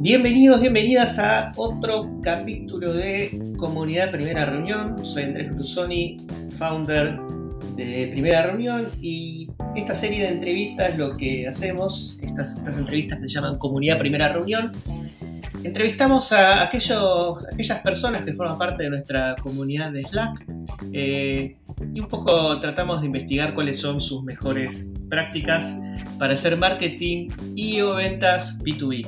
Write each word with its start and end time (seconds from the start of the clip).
Bienvenidos, 0.00 0.60
bienvenidas 0.60 1.18
a 1.18 1.52
otro 1.56 2.20
capítulo 2.22 2.92
de 2.92 3.54
Comunidad 3.56 4.10
Primera 4.10 4.46
Reunión. 4.46 5.04
Soy 5.06 5.24
Andrés 5.24 5.54
Brusoni, 5.54 6.16
founder 6.56 7.18
de 7.76 8.08
Primera 8.10 8.42
Reunión 8.42 8.88
y 9.00 9.48
esta 9.76 9.94
serie 9.94 10.24
de 10.24 10.28
entrevistas 10.28 10.96
lo 10.96 11.16
que 11.16 11.46
hacemos, 11.46 12.18
estas 12.22 12.76
entrevistas 12.76 13.20
se 13.20 13.28
llaman 13.28 13.58
Comunidad 13.58 13.98
Primera 13.98 14.32
Reunión. 14.32 14.72
Entrevistamos 15.62 16.32
a 16.32 16.62
aquellos, 16.62 17.44
aquellas 17.52 17.80
personas 17.80 18.22
que 18.22 18.32
forman 18.34 18.56
parte 18.58 18.84
de 18.84 18.90
nuestra 18.90 19.36
comunidad 19.42 19.92
de 19.92 20.04
Slack 20.04 20.46
eh, 20.92 21.56
y 21.94 22.00
un 22.00 22.08
poco 22.08 22.58
tratamos 22.60 23.00
de 23.00 23.06
investigar 23.06 23.54
cuáles 23.54 23.80
son 23.80 23.98
sus 24.00 24.22
mejores 24.22 24.92
prácticas 25.08 25.76
para 26.18 26.34
hacer 26.34 26.56
marketing 26.56 27.30
y 27.56 27.80
o 27.80 27.94
ventas 27.94 28.62
B2B. 28.62 29.06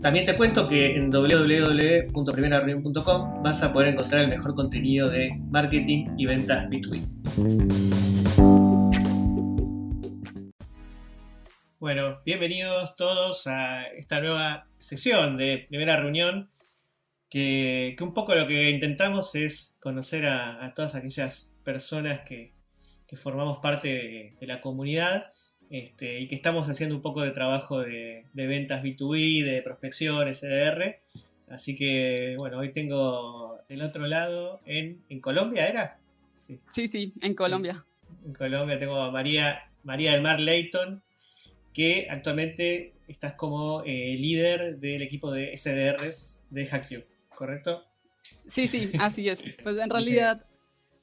también 0.00 0.26
te 0.26 0.36
cuento 0.36 0.68
que 0.68 0.96
en 0.96 1.10
www.primerareunión.com 1.10 3.42
vas 3.42 3.64
a 3.64 3.72
poder 3.72 3.94
encontrar 3.94 4.22
el 4.22 4.28
mejor 4.28 4.54
contenido 4.54 5.10
de 5.10 5.32
marketing 5.50 6.10
y 6.16 6.26
ventas 6.26 6.68
B2B. 6.68 7.02
Bueno, 11.80 12.20
bienvenidos 12.24 12.94
todos 12.94 13.48
a 13.48 13.88
esta 13.88 14.20
nueva 14.20 14.68
sesión 14.78 15.36
de 15.36 15.66
primera 15.68 15.96
reunión, 15.96 16.48
que, 17.28 17.96
un 18.00 18.14
poco 18.14 18.36
lo 18.36 18.46
que 18.46 18.70
intentamos 18.70 19.34
es 19.34 19.76
conocer 19.80 20.26
a, 20.26 20.72
todas 20.74 20.94
aquellas 20.94 21.56
personas 21.68 22.20
que, 22.20 22.54
formamos 23.22 23.58
parte 23.58 24.34
de, 24.40 24.46
la 24.46 24.62
comunidad 24.62 25.26
este, 25.68 26.18
y 26.18 26.26
que 26.26 26.34
estamos 26.34 26.66
haciendo 26.66 26.96
un 26.96 27.02
poco 27.02 27.20
de 27.20 27.30
trabajo 27.32 27.80
de, 27.80 28.24
ventas 28.32 28.82
B2B, 28.82 29.44
de 29.44 29.60
prospección, 29.60 30.32
SDR. 30.32 30.96
Así 31.50 31.76
que, 31.76 32.36
bueno, 32.38 32.58
hoy 32.58 32.72
tengo 32.72 33.58
del 33.68 33.82
otro 33.82 34.06
lado, 34.06 34.60
en, 34.64 35.02
Colombia, 35.20 35.68
¿era? 35.68 35.98
Sí. 36.72 36.88
sí, 36.88 37.12
en 37.20 37.34
Colombia. 37.34 37.84
En, 38.24 38.32
Colombia 38.32 38.78
tengo 38.78 39.02
a 39.02 39.10
María, 39.10 39.68
María 39.84 40.12
del 40.12 40.22
Mar 40.22 40.40
Leighton, 40.40 41.02
que 41.74 42.06
actualmente 42.08 42.94
estás 43.08 43.34
como 43.34 43.82
eh, 43.84 44.16
líder 44.18 44.78
del 44.78 45.02
equipo 45.02 45.30
de 45.30 45.54
SDRs 45.54 46.40
de 46.48 46.66
HackU, 46.66 47.04
¿correcto? 47.28 47.84
Sí, 48.46 48.68
sí, 48.68 48.90
así 48.98 49.28
es. 49.28 49.42
Pues 49.62 49.76
en 49.76 49.90
realidad, 49.90 50.47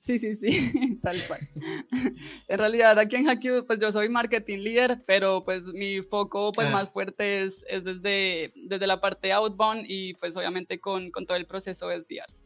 sí, 0.05 0.19
sí, 0.19 0.35
sí, 0.35 0.99
tal 1.03 1.17
cual. 1.27 1.41
En 2.47 2.59
realidad 2.59 2.97
aquí 2.99 3.15
en 3.15 3.27
HackU, 3.27 3.65
pues 3.65 3.79
yo 3.79 3.91
soy 3.91 4.07
marketing 4.09 4.59
líder, 4.59 5.03
pero 5.05 5.43
pues 5.43 5.65
mi 5.65 6.01
foco 6.01 6.51
pues 6.51 6.67
ah. 6.67 6.71
más 6.71 6.89
fuerte 6.91 7.43
es, 7.43 7.65
es, 7.67 7.83
desde, 7.83 8.53
desde 8.55 8.87
la 8.87 9.01
parte 9.01 9.33
outbound 9.33 9.85
y 9.87 10.13
pues 10.15 10.37
obviamente 10.37 10.79
con, 10.79 11.11
con 11.11 11.25
todo 11.25 11.37
el 11.37 11.47
proceso 11.47 11.87
de 11.87 12.01
SDRs. 12.01 12.43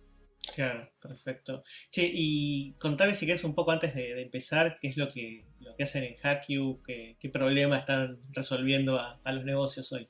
Claro, 0.55 0.89
perfecto. 1.01 1.63
Che, 1.91 2.09
y 2.11 2.73
contame 2.79 3.13
si 3.13 3.25
quieres 3.25 3.43
un 3.43 3.53
poco 3.53 3.71
antes 3.71 3.93
de, 3.93 4.21
empezar, 4.21 4.77
qué 4.81 4.87
es 4.87 4.97
lo 4.97 5.07
que, 5.07 5.45
lo 5.59 5.75
que 5.75 5.83
hacen 5.83 6.03
en 6.03 6.15
HackU, 6.21 6.81
qué, 6.83 7.17
qué 7.19 7.29
problema 7.29 7.77
están 7.77 8.19
resolviendo 8.31 8.99
a, 8.99 9.19
los 9.31 9.45
negocios 9.45 9.91
hoy. 9.91 10.07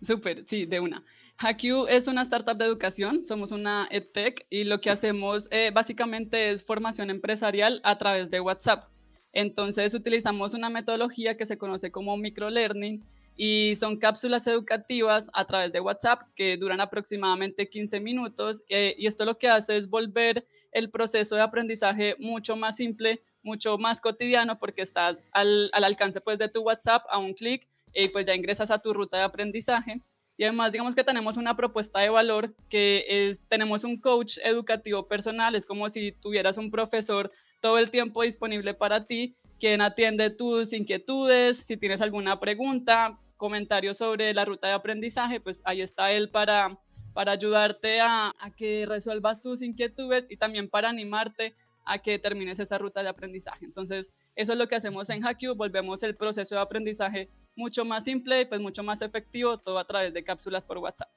Súper, 0.00 0.44
sí, 0.46 0.66
de 0.66 0.80
una. 0.80 1.04
HackU 1.40 1.86
es 1.86 2.08
una 2.08 2.22
startup 2.22 2.56
de 2.56 2.64
educación, 2.64 3.24
somos 3.24 3.52
una 3.52 3.86
EdTech 3.92 4.44
y 4.50 4.64
lo 4.64 4.80
que 4.80 4.90
hacemos 4.90 5.46
eh, 5.52 5.70
básicamente 5.72 6.50
es 6.50 6.64
formación 6.64 7.10
empresarial 7.10 7.80
a 7.84 7.96
través 7.96 8.28
de 8.28 8.40
WhatsApp. 8.40 8.88
Entonces 9.32 9.94
utilizamos 9.94 10.52
una 10.52 10.68
metodología 10.68 11.36
que 11.36 11.46
se 11.46 11.56
conoce 11.56 11.92
como 11.92 12.16
microlearning 12.16 13.04
y 13.36 13.76
son 13.76 13.98
cápsulas 13.98 14.48
educativas 14.48 15.30
a 15.32 15.46
través 15.46 15.72
de 15.72 15.78
WhatsApp 15.78 16.22
que 16.34 16.56
duran 16.56 16.80
aproximadamente 16.80 17.68
15 17.68 18.00
minutos 18.00 18.64
eh, 18.68 18.96
y 18.98 19.06
esto 19.06 19.24
lo 19.24 19.38
que 19.38 19.48
hace 19.48 19.76
es 19.76 19.88
volver 19.88 20.44
el 20.72 20.90
proceso 20.90 21.36
de 21.36 21.42
aprendizaje 21.42 22.16
mucho 22.18 22.56
más 22.56 22.74
simple, 22.74 23.22
mucho 23.44 23.78
más 23.78 24.00
cotidiano 24.00 24.58
porque 24.58 24.82
estás 24.82 25.22
al, 25.30 25.70
alcance 25.72 26.20
pues 26.20 26.36
de 26.40 26.48
tu 26.48 26.62
WhatsApp 26.62 27.04
a 27.08 27.18
un 27.18 27.34
clic 27.34 27.68
y 27.94 28.08
pues 28.08 28.26
ya 28.26 28.34
ingresas 28.34 28.72
a 28.72 28.80
tu 28.80 28.92
ruta 28.92 29.18
de 29.18 29.22
aprendizaje. 29.22 30.02
Y 30.38 30.44
además, 30.44 30.70
digamos 30.70 30.94
que 30.94 31.02
tenemos 31.02 31.36
una 31.36 31.56
propuesta 31.56 31.98
de 31.98 32.10
valor 32.10 32.54
que 32.70 33.04
es, 33.08 33.40
tenemos 33.48 33.82
un 33.82 34.00
coach 34.00 34.38
educativo 34.44 35.08
personal, 35.08 35.56
es 35.56 35.66
como 35.66 35.90
si 35.90 36.12
tuvieras 36.12 36.56
un 36.58 36.70
profesor 36.70 37.32
todo 37.60 37.76
el 37.76 37.90
tiempo 37.90 38.22
disponible 38.22 38.72
para 38.72 39.04
ti, 39.04 39.36
quien 39.58 39.80
atiende 39.80 40.30
tus 40.30 40.72
inquietudes, 40.72 41.58
si 41.58 41.76
tienes 41.76 42.00
alguna 42.00 42.38
pregunta, 42.38 43.18
comentarios 43.36 43.96
sobre 43.96 44.32
la 44.32 44.44
ruta 44.44 44.68
de 44.68 44.74
aprendizaje, 44.74 45.40
pues 45.40 45.60
ahí 45.64 45.80
está 45.80 46.12
él 46.12 46.30
para, 46.30 46.78
para 47.14 47.32
ayudarte 47.32 48.00
a, 48.00 48.32
que 48.56 48.86
resuelvas 48.86 49.42
tus 49.42 49.60
inquietudes 49.60 50.26
y 50.30 50.36
también 50.36 50.68
para 50.68 50.88
animarte 50.88 51.56
a 51.88 51.98
que 51.98 52.18
termines 52.18 52.58
esa 52.60 52.78
ruta 52.78 53.02
de 53.02 53.08
aprendizaje. 53.08 53.64
Entonces, 53.64 54.12
eso 54.36 54.52
es 54.52 54.58
lo 54.58 54.68
que 54.68 54.76
hacemos 54.76 55.08
en 55.10 55.24
HackU, 55.24 55.54
volvemos 55.54 56.02
el 56.02 56.14
proceso 56.14 56.54
de 56.54 56.60
aprendizaje 56.60 57.28
mucho 57.56 57.84
más 57.84 58.04
simple 58.04 58.42
y 58.42 58.44
pues 58.44 58.60
mucho 58.60 58.82
más 58.82 59.02
efectivo, 59.02 59.58
todo 59.58 59.78
a 59.78 59.86
través 59.86 60.12
de 60.12 60.22
cápsulas 60.22 60.64
por 60.64 60.78
WhatsApp. 60.78 61.08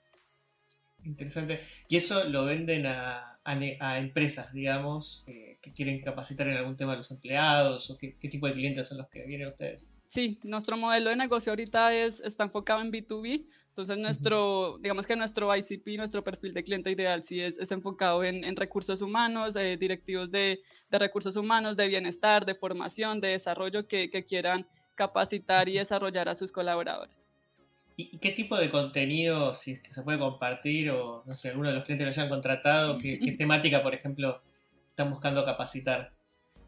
Interesante. 1.04 1.60
¿Y 1.88 1.98
eso 1.98 2.24
lo 2.26 2.46
venden 2.46 2.86
a, 2.86 3.40
a, 3.44 4.00
empresas, 4.00 4.54
digamos, 4.54 5.24
que 5.26 5.74
quieren 5.74 6.02
capacitar 6.02 6.48
en 6.48 6.58
algún 6.58 6.78
tema 6.78 6.94
a 6.94 6.98
los 6.98 7.12
empleados? 7.12 7.90
¿O 7.90 7.98
qué, 7.98 8.18
qué 8.18 8.30
tipo 8.30 8.48
de 8.48 8.54
clientes 8.54 8.88
son 8.88 9.00
los 9.00 9.10
que 9.10 9.26
vienen 9.26 9.48
a 9.48 9.52
ustedes? 9.52 9.94
Sí, 10.08 10.40
nuestro 10.44 10.78
modelo 10.78 11.10
de 11.10 11.16
negocio 11.16 11.52
ahorita 11.52 11.94
es, 11.94 12.20
está 12.20 12.44
enfocado 12.44 12.82
en 12.82 12.92
B2B, 12.92 13.46
entonces 13.72 13.98
nuestro, 13.98 14.78
digamos 14.80 15.06
que 15.06 15.16
nuestro 15.16 15.56
ICP, 15.56 15.96
nuestro 15.96 16.26
perfil 16.26 16.54
de 16.54 16.64
cliente 16.66 16.92
ideal 16.92 17.24
sí 17.24 17.40
es, 17.40 17.58
es 17.58 17.72
enfocado 17.72 18.22
en, 18.22 18.44
en, 18.44 18.58
recursos 18.58 19.02
humanos, 19.02 19.56
eh, 19.56 19.78
directivos 19.78 20.30
de, 20.30 20.62
de, 20.90 21.00
recursos 21.00 21.38
humanos, 21.38 21.78
de 21.78 21.88
bienestar, 21.88 22.46
de 22.46 22.54
formación, 22.54 23.22
de 23.22 23.30
desarrollo 23.30 23.88
que, 23.88 24.10
que 24.10 24.26
quieran 24.26 24.68
capacitar 24.96 25.70
y 25.70 25.78
desarrollar 25.78 26.28
a 26.28 26.36
sus 26.36 26.52
colaboradores. 26.52 27.16
¿Y 27.96 28.18
qué 28.18 28.32
tipo 28.32 28.58
de 28.58 28.70
contenido, 28.70 29.54
si 29.54 29.72
es 29.72 29.80
que 29.80 29.92
se 29.92 30.04
puede 30.04 30.20
compartir 30.20 30.92
o 30.92 31.24
no 31.26 31.34
sé, 31.36 31.50
alguno 31.50 31.70
de 31.70 31.76
los 31.76 31.86
clientes 31.86 32.06
lo 32.06 32.10
hayan 32.10 32.30
contratado, 32.30 32.98
qué, 32.98 33.20
qué 33.20 33.32
temática, 33.32 33.82
por 33.82 33.94
ejemplo, 33.94 34.42
están 34.90 35.10
buscando 35.10 35.46
capacitar? 35.46 36.12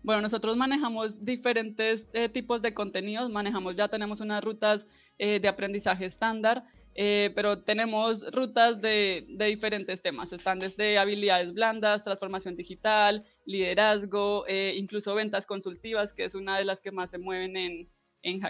Bueno, 0.04 0.22
nosotros 0.22 0.58
manejamos 0.58 1.24
diferentes 1.24 2.06
eh, 2.14 2.28
tipos 2.30 2.62
de 2.62 2.74
contenidos, 2.74 3.30
manejamos, 3.30 3.76
ya 3.76 3.88
tenemos 3.88 4.20
unas 4.20 4.44
rutas 4.44 4.86
eh, 5.18 5.40
de 5.40 5.48
aprendizaje 5.48 6.06
estándar, 6.06 6.64
eh, 6.96 7.32
pero 7.36 7.64
tenemos 7.64 8.26
rutas 8.32 8.82
de, 8.82 9.26
de, 9.30 9.46
diferentes 9.46 10.02
temas. 10.02 10.34
Están 10.34 10.60
desde 10.60 10.98
habilidades 10.98 11.54
blandas, 11.54 12.04
transformación 12.04 12.56
digital, 12.56 13.26
liderazgo, 13.46 14.46
incluso 14.76 15.16
ventas 15.16 15.46
consultivas, 15.46 16.14
que 16.14 16.26
es 16.26 16.36
una 16.36 16.58
de 16.58 16.66
las 16.66 16.82
que 16.82 16.92
más 16.92 17.12
se 17.12 17.18
mueven 17.18 17.58
en, 17.58 17.90
en 18.22 18.42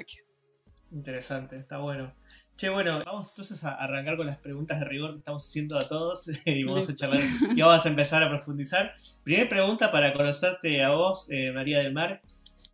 Interesante, 0.92 1.58
está 1.58 1.80
bueno. 1.80 2.14
Che, 2.56 2.70
bueno, 2.70 3.02
vamos 3.04 3.30
entonces 3.30 3.64
a 3.64 3.74
arrancar 3.74 4.16
con 4.16 4.28
las 4.28 4.38
preguntas 4.38 4.80
de 4.80 4.86
rigor 4.86 5.14
que 5.14 5.18
estamos 5.18 5.48
haciendo 5.48 5.78
a 5.80 5.88
todos 5.88 6.30
y 6.46 6.64
vamos 6.64 6.88
a 6.88 6.96
charlar 6.96 7.22
y 7.56 7.62
vamos 7.62 7.86
a 7.86 7.90
empezar 7.90 8.22
a 8.22 8.30
profundizar. 8.30 8.94
Primera 9.24 9.50
pregunta 9.50 9.92
para 9.92 10.14
conocerte 10.14 10.84
a 10.84 10.90
vos, 10.92 11.28
eh, 11.30 11.52
María 11.52 11.80
del 11.80 11.94
Mar. 11.94 12.22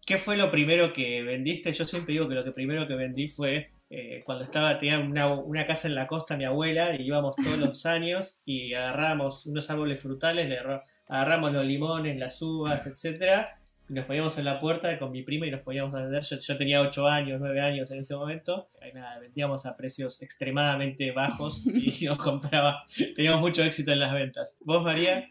¿Qué 0.05 0.17
fue 0.17 0.35
lo 0.35 0.51
primero 0.51 0.91
que 0.91 1.23
vendiste? 1.23 1.71
Yo 1.71 1.85
siempre 1.85 2.13
digo 2.13 2.27
que 2.27 2.35
lo 2.35 2.43
que 2.43 2.51
primero 2.51 2.87
que 2.87 2.95
vendí 2.95 3.29
fue 3.29 3.71
eh, 3.89 4.21
cuando 4.25 4.43
estaba, 4.43 4.77
tenía 4.77 4.99
una, 4.99 5.65
casa 5.65 5.87
en 5.87 5.95
la 5.95 6.07
costa 6.07 6.37
mi 6.37 6.45
abuela 6.45 6.95
y 6.95 7.03
íbamos 7.03 7.35
todos 7.35 7.57
los 7.59 7.85
años 7.85 8.41
y 8.45 8.73
agarrábamos 8.73 9.45
unos 9.45 9.69
árboles 9.69 10.01
frutales, 10.01 10.59
agarramos 11.07 11.53
los 11.53 11.65
limones, 11.65 12.17
las 12.17 12.41
uvas, 12.41 12.85
etcétera 12.87 13.59
nos 13.89 14.05
poníamos 14.05 14.37
en 14.37 14.45
la 14.45 14.59
puerta 14.59 14.97
con 14.99 15.11
mi 15.11 15.23
prima 15.23 15.47
y 15.47 15.51
nos 15.51 15.61
poníamos 15.61 15.93
a 15.95 16.03
vender. 16.03 16.21
Yo, 16.21 16.57
tenía 16.57 16.81
8 16.81 17.07
años, 17.07 17.39
9 17.41 17.59
años 17.59 17.91
en 17.91 17.99
ese 17.99 18.15
momento. 18.15 18.69
Ahí 18.81 18.93
nada, 18.93 19.19
vendíamos 19.19 19.65
a 19.65 19.75
precios 19.75 20.21
extremadamente 20.21 21.11
bajos 21.11 21.65
y 21.65 22.05
nos 22.05 22.19
compraba. 22.19 22.83
Teníamos 23.15 23.41
mucho 23.41 23.63
éxito 23.63 23.91
en 23.91 23.99
las 23.99 24.13
ventas. 24.13 24.57
¿Vos, 24.61 24.83
María? 24.83 25.27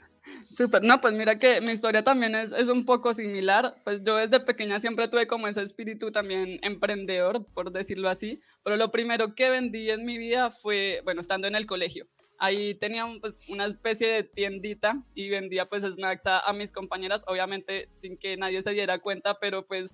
Súper, 0.55 0.83
no, 0.83 1.00
pues 1.00 1.15
mira 1.15 1.39
que 1.39 1.61
mi 1.61 1.73
historia 1.73 2.03
también 2.03 2.35
es, 2.35 2.53
es, 2.53 2.69
un 2.69 2.85
poco 2.85 3.15
similar. 3.15 3.77
Pues 3.85 4.03
yo 4.03 4.17
desde 4.17 4.41
pequeña 4.41 4.81
siempre 4.81 5.09
tuve 5.09 5.27
como 5.27 5.47
ese 5.47 5.62
espíritu 5.62 6.11
también 6.11 6.59
emprendedor, 6.62 7.45
por 7.55 7.71
decirlo 7.71 8.09
así. 8.09 8.41
Pero 8.65 8.77
lo 8.77 8.91
primero 8.91 9.35
que 9.35 9.50
vendí 9.50 9.91
en 9.91 10.05
mi 10.05 10.19
vida 10.19 10.50
fue, 10.50 11.00
bueno, 11.05 11.21
estando 11.21 11.47
en 11.47 11.55
el 11.55 11.67
colegio 11.67 12.06
ahí 12.39 12.75
tenía 12.75 13.06
pues, 13.21 13.39
una 13.49 13.67
especie 13.67 14.09
de 14.09 14.25
tiendita 14.25 15.03
y 15.15 15.29
vendía 15.29 15.67
pues 15.67 15.83
snacks 15.83 16.25
a, 16.27 16.53
mis 16.53 16.73
compañeras, 16.73 17.23
obviamente 17.27 17.89
sin 17.95 18.17
que 18.17 18.37
nadie 18.37 18.62
se 18.62 18.71
diera 18.71 19.00
cuenta, 19.00 19.39
pero 19.39 19.67
pues 19.67 19.93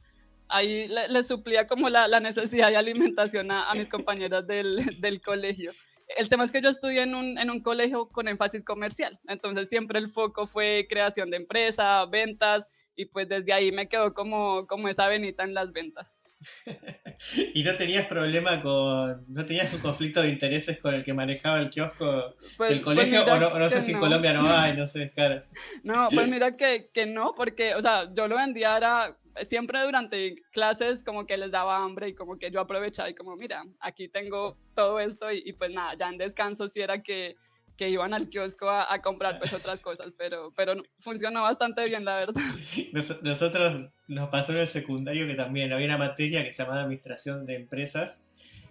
ahí 0.49 0.87
le, 0.89 1.25
suplía 1.25 1.67
como 1.67 1.89
la, 1.89 2.07
la, 2.07 2.21
necesidad 2.21 2.69
de 2.69 2.77
alimentación 2.77 3.51
a, 3.51 3.73
mis 3.75 3.89
compañeras 3.91 4.47
del, 4.47 5.01
del, 5.01 5.21
colegio. 5.21 5.73
El 6.17 6.29
tema 6.29 6.45
es 6.45 6.53
que 6.53 6.63
yo 6.63 6.69
estudié 6.69 7.03
en 7.03 7.15
un, 7.15 7.39
en 7.39 7.51
un 7.51 7.61
colegio 7.61 8.09
con 8.09 8.29
énfasis 8.29 8.65
comercial, 8.65 9.19
entonces 9.27 9.69
siempre 9.69 9.99
el 9.99 10.11
foco 10.11 10.47
fue 10.47 10.87
creación 10.89 11.31
de 11.31 11.39
empresa, 11.39 12.05
ventas, 12.07 12.67
y 12.97 13.07
pues 13.07 13.29
desde 13.29 13.53
ahí 13.53 13.73
me 13.73 13.89
quedó 13.89 14.15
como, 14.15 14.67
como 14.67 14.89
esa 14.89 15.09
venita 15.09 15.45
en 15.45 15.55
las 15.55 15.73
ventas. 15.73 16.15
¿Y 17.55 17.63
no 17.63 17.77
tenías 17.77 18.07
problema 18.07 18.61
con, 18.61 19.25
no 19.29 19.45
tenías 19.45 19.73
un 19.73 19.81
conflicto 19.81 20.23
de 20.23 20.29
intereses 20.29 20.79
con 20.79 20.95
el 20.95 21.05
que 21.05 21.15
manejaba 21.15 21.59
el 21.59 21.71
kiosco 21.71 22.35
pues, 22.57 22.71
del 22.71 22.81
pues 22.81 22.97
colegio? 22.97 23.25
o 23.25 23.39
no, 23.39 23.59
no 23.59 23.71
sé 23.71 23.81
si 23.81 23.93
en 23.93 24.01
Colombia 24.01 24.33
no 24.33 24.47
hay, 24.47 24.77
no 24.77 24.87
sé, 24.87 25.11
claro. 25.11 25.43
No, 25.83 26.09
pues 26.13 26.29
mira 26.29 26.57
que, 26.57 26.91
que 26.93 27.07
no, 27.07 27.35
porque, 27.35 27.75
o 27.75 27.83
sea, 27.83 28.13
yo 28.15 28.29
lo 28.29 28.37
vendía 28.37 28.77
era 28.77 29.17
siempre 29.49 29.83
durante 29.83 30.43
clases 30.53 31.03
como 31.03 31.27
que 31.27 31.37
les 31.37 31.51
daba 31.51 31.83
hambre 31.83 32.09
y 32.09 32.15
como 32.15 32.39
que 32.39 32.51
yo 32.51 32.61
aprovechaba 32.61 33.11
y 33.11 33.15
como, 33.15 33.37
mira, 33.37 33.65
aquí 33.81 34.09
tengo 34.09 34.57
todo 34.75 35.01
esto 35.01 35.31
y, 35.33 35.43
y 35.45 35.53
pues 35.53 35.71
nada, 35.73 35.95
ya 35.95 36.09
en 36.09 36.19
descanso 36.19 36.69
sí 36.69 36.81
era 36.81 37.03
que 37.03 37.37
que 37.77 37.89
iban 37.89 38.15
al 38.15 38.29
kiosco 38.29 38.71
a, 38.71 39.01
comprar 39.03 39.39
pues 39.39 39.53
otras 39.53 39.81
cosas, 39.81 40.15
pero, 40.17 40.53
pero 40.57 40.75
funcionó 41.01 41.43
bastante 41.43 41.85
bien, 41.87 42.05
la 42.05 42.17
verdad. 42.17 42.43
nosotros 43.23 43.91
nos 44.07 44.29
pasó 44.29 44.53
en 44.53 44.59
el 44.59 44.67
secundario 44.67 45.27
que 45.27 45.35
también 45.35 45.73
había 45.73 45.87
una 45.87 45.99
materia 45.99 46.45
que 46.45 46.53
se 46.53 46.63
llamaba 46.63 46.83
Administración 46.83 47.47
de 47.47 47.57
Empresas 47.57 48.23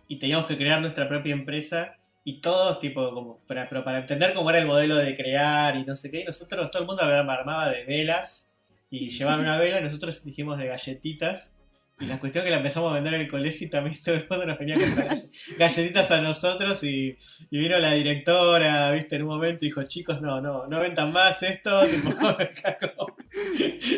y 0.08 0.20
teníamos 0.20 0.46
que 0.46 0.58
crear 0.58 0.80
nuestra 0.80 1.08
propia 1.10 1.34
empresa 1.34 1.98
y 2.24 2.40
todos, 2.40 2.80
tipo, 2.80 3.14
como, 3.14 3.40
para, 3.46 3.68
pero 3.68 3.84
para 3.84 4.00
entender 4.00 4.34
cómo 4.34 4.50
era 4.50 4.60
el 4.60 4.68
modelo 4.68 4.96
de 4.96 5.16
crear 5.18 5.76
y 5.76 5.84
no 5.84 5.96
sé 5.96 6.10
qué, 6.10 6.22
y 6.22 6.24
nosotros, 6.24 6.72
todo 6.72 6.82
el 6.82 6.88
mundo 6.88 7.04
armaba 7.04 7.70
de 7.70 7.84
velas 7.84 8.53
y 8.94 9.10
llevaban 9.10 9.40
una 9.40 9.58
vela 9.58 9.80
y 9.80 9.84
nosotros 9.84 10.24
dijimos 10.24 10.60
de 10.60 10.68
galletitas 10.68 11.52
y 12.00 12.06
la 12.06 12.20
cuestión 12.20 12.46
que 12.46 12.52
la 12.52 12.58
empezamos 12.58 12.92
a 12.92 12.94
vender 12.94 13.16
en 13.16 13.22
el 13.22 13.28
colegio 13.28 13.66
y 13.66 13.70
también 13.72 13.98
todo 14.06 14.14
el 14.14 14.28
mundo 14.30 14.46
nos 14.46 14.60
venía 14.60 14.76
a 14.76 14.80
comprar 14.82 15.18
galletitas 15.58 16.12
a 16.12 16.22
nosotros 16.22 16.84
y, 16.84 17.18
vino 17.50 17.80
la 17.80 17.94
directora, 17.94 18.92
viste, 18.92 19.16
en 19.16 19.24
un 19.24 19.30
momento 19.30 19.66
y 19.66 19.70
dijo, 19.70 19.82
chicos, 19.86 20.22
no, 20.22 20.40
no, 20.42 20.68
no 20.68 20.80
ventan 20.80 21.12
más 21.12 21.42
esto. 21.42 21.82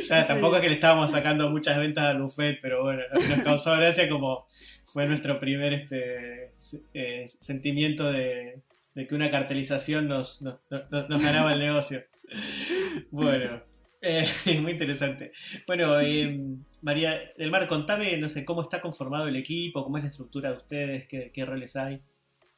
ya 0.09 0.25
tampoco 0.27 0.55
es 0.55 0.61
que 0.61 0.69
le 0.69 0.75
estábamos 0.75 1.11
sacando 1.11 1.49
muchas 1.49 1.77
ventas 1.77 2.05
al 2.05 2.21
buffet, 2.21 2.59
pero 2.61 2.83
bueno, 2.83 3.03
nos 3.11 3.41
causó 3.41 3.75
gracia 3.75 4.07
como 4.07 4.47
fue 4.85 5.07
nuestro 5.07 5.41
primer 5.41 5.73
este 5.73 6.53
eh, 6.93 7.27
sentimiento 7.27 8.13
de, 8.13 8.61
que 8.93 9.13
una 9.13 9.29
cartelización 9.29 10.07
nos, 10.07 10.41
nos 10.41 11.21
ganaba 11.21 11.51
el 11.51 11.59
negocio. 11.59 12.05
Bueno. 13.11 13.74
Eh, 14.01 14.25
muy 14.61 14.73
interesante. 14.73 15.31
Bueno, 15.67 15.99
eh, 15.99 16.39
María 16.81 17.31
del 17.37 17.51
Mar, 17.51 17.67
contame, 17.67 18.17
no 18.17 18.29
sé, 18.29 18.45
cómo 18.45 18.61
está 18.61 18.81
conformado 18.81 19.27
el 19.27 19.35
equipo, 19.35 19.83
cómo 19.83 19.97
es 19.97 20.03
la 20.03 20.09
estructura 20.09 20.51
de 20.51 20.57
ustedes, 20.57 21.07
qué, 21.07 21.45
roles 21.45 21.75
hay. 21.75 22.01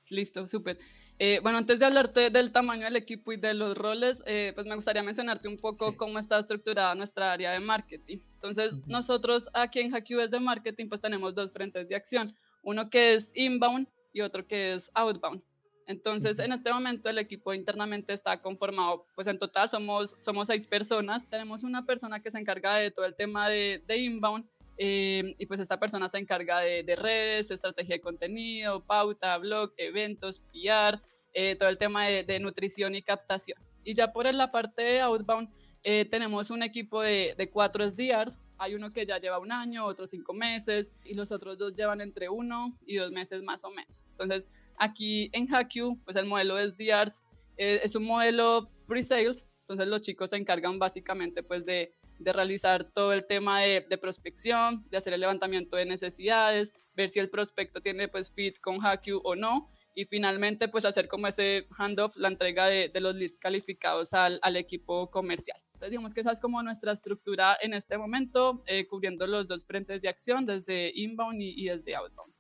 Listo, 0.10 0.48
súper. 0.48 0.78
Eh, 1.20 1.40
bueno, 1.42 1.58
antes 1.58 1.80
de 1.80 1.86
hablarte 1.86 2.30
del 2.30 2.52
tamaño 2.52 2.86
del 2.86 2.96
equipo 2.96 3.32
y 3.32 3.38
de 3.38 3.54
los 3.54 3.76
roles, 3.76 4.22
pues 4.24 4.68
me 4.68 4.76
gustaría 4.76 5.02
mencionarte 5.02 5.48
un 5.48 5.58
poco 5.58 5.98
cómo 5.98 6.20
está 6.20 6.40
estructurada 6.40 6.94
nuestra 6.94 7.34
área 7.34 7.52
de 7.52 7.60
marketing. 7.60 8.20
Entonces, 8.36 8.76
nosotros 8.86 9.50
aquí 9.54 9.80
en 9.80 9.94
HackU 9.94 10.30
de 10.30 10.40
marketing, 10.40 10.88
pues 10.90 11.02
tenemos 11.02 11.34
dos 11.34 11.52
frentes 11.52 11.90
de 11.90 11.96
acción, 11.96 12.36
uno 12.62 12.90
que 12.90 13.16
es 13.16 13.32
inbound 13.34 13.88
y 14.14 14.22
otro 14.22 14.46
que 14.46 14.74
es 14.74 14.92
outbound. 14.94 15.42
Entonces, 15.88 16.38
en 16.40 16.52
este 16.52 16.72
momento 16.72 17.10
el 17.10 17.18
equipo 17.18 17.54
internamente 17.54 18.12
está 18.12 18.42
conformado, 18.42 19.06
pues 19.16 19.26
en 19.28 19.40
total 19.40 19.70
somos, 19.70 20.16
somos 20.20 20.48
seis 20.48 20.68
personas. 20.68 21.28
Tenemos 21.30 21.64
una 21.64 21.86
persona 21.86 22.20
que 22.22 22.30
se 22.30 22.38
encarga 22.38 22.76
de 22.76 22.92
todo 22.92 23.06
el 23.06 23.16
tema 23.16 23.48
de, 23.48 23.82
de 23.88 23.98
inbound 23.98 24.46
eh, 24.78 25.34
y 25.38 25.46
pues 25.46 25.62
esta 25.62 25.80
persona 25.80 26.10
se 26.10 26.18
encarga 26.18 26.60
de, 26.60 26.84
de, 26.84 26.96
redes, 26.98 27.52
estrategia 27.52 27.96
de 27.96 28.02
contenido, 28.02 28.82
pauta, 28.82 29.38
blog, 29.38 29.72
eventos, 29.78 30.42
PR, 30.52 31.00
eh, 31.34 31.56
todo 31.56 31.70
el 31.70 31.78
tema 31.78 32.06
de, 32.06 32.24
de, 32.24 32.40
nutrición 32.40 32.94
y 32.94 33.02
captación. 33.02 33.58
Y 33.86 33.96
ya 33.96 34.12
por 34.12 34.32
la 34.34 34.52
parte 34.52 34.82
de 34.82 35.00
outbound, 35.00 35.50
eh, 35.84 36.04
tenemos 36.04 36.50
un 36.50 36.64
equipo 36.64 37.02
de, 37.02 37.34
de 37.38 37.50
cuatro 37.50 37.90
SDRs. 37.90 38.38
Hay 38.58 38.76
uno 38.76 38.92
que 38.92 39.06
ya 39.06 39.20
lleva 39.20 39.40
un 39.40 39.54
año, 39.54 39.86
otro 39.86 40.06
cinco 40.06 40.34
meses 40.34 40.92
y 41.06 41.14
los 41.14 41.32
otros 41.32 41.58
dos 41.58 41.76
llevan 41.76 42.02
entre 42.02 42.28
uno 42.28 42.78
y 42.86 42.98
dos 42.98 43.12
meses 43.12 43.42
más 43.42 43.64
o 43.64 43.72
menos. 43.72 44.04
Entonces, 44.12 44.50
Aquí 44.78 45.30
en 45.34 45.48
HackU, 45.48 46.00
pues 46.04 46.16
el 46.16 46.26
modelo 46.26 46.56
de 46.56 46.68
SDRs 46.68 47.24
eh, 47.58 47.82
es 47.84 47.96
un 47.96 48.04
modelo 48.04 48.70
pre-sales, 48.88 49.46
entonces 49.62 49.88
los 49.88 50.02
chicos 50.02 50.30
se 50.30 50.38
encargan 50.38 50.80
básicamente 50.80 51.44
pues 51.44 51.66
de, 51.66 51.94
de 52.20 52.34
realizar 52.34 52.86
todo 52.92 53.12
el 53.12 53.26
tema 53.26 53.62
de, 53.62 53.86
de, 53.90 53.98
prospección, 53.98 54.86
de 54.90 54.98
hacer 54.98 55.14
el 55.14 55.22
levantamiento 55.22 55.76
de 55.76 55.86
necesidades, 55.86 56.72
ver 56.96 57.10
si 57.10 57.20
el 57.20 57.30
prospecto 57.30 57.82
tiene 57.82 58.08
pues 58.08 58.32
fit 58.32 58.60
con 58.60 58.80
HackU 58.80 59.20
o 59.24 59.36
no, 59.36 59.70
y 59.96 60.06
finalmente 60.06 60.68
pues 60.68 60.86
hacer 60.86 61.08
como 61.08 61.28
ese 61.28 61.68
handoff, 61.76 62.16
la 62.18 62.28
entrega 62.28 62.68
de, 62.68 62.90
de 62.90 63.02
los 63.02 63.16
leads 63.16 63.40
calificados 63.40 64.14
al, 64.14 64.40
al, 64.44 64.56
equipo 64.56 65.10
comercial. 65.10 65.60
Entonces 65.74 65.90
digamos 65.90 66.14
que 66.14 66.22
esa 66.22 66.32
es 66.32 66.40
como 66.40 66.62
nuestra 66.62 66.92
estructura 66.92 67.58
en 67.60 67.74
este 67.74 67.98
momento, 67.98 68.64
eh, 68.68 68.86
cubriendo 68.88 69.26
los 69.26 69.48
dos 69.48 69.66
frentes 69.66 70.04
de 70.04 70.10
acción, 70.10 70.46
desde 70.46 70.92
inbound 70.94 71.42
y, 71.42 71.64
y 71.64 71.70
desde 71.70 71.96
outbound. 71.96 72.37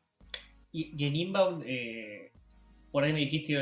Y, 0.71 1.05
en 1.05 1.15
Inbound, 1.15 1.63
eh, 1.65 2.31
por 2.91 3.03
ahí 3.03 3.13
me 3.13 3.19
dijiste, 3.19 3.57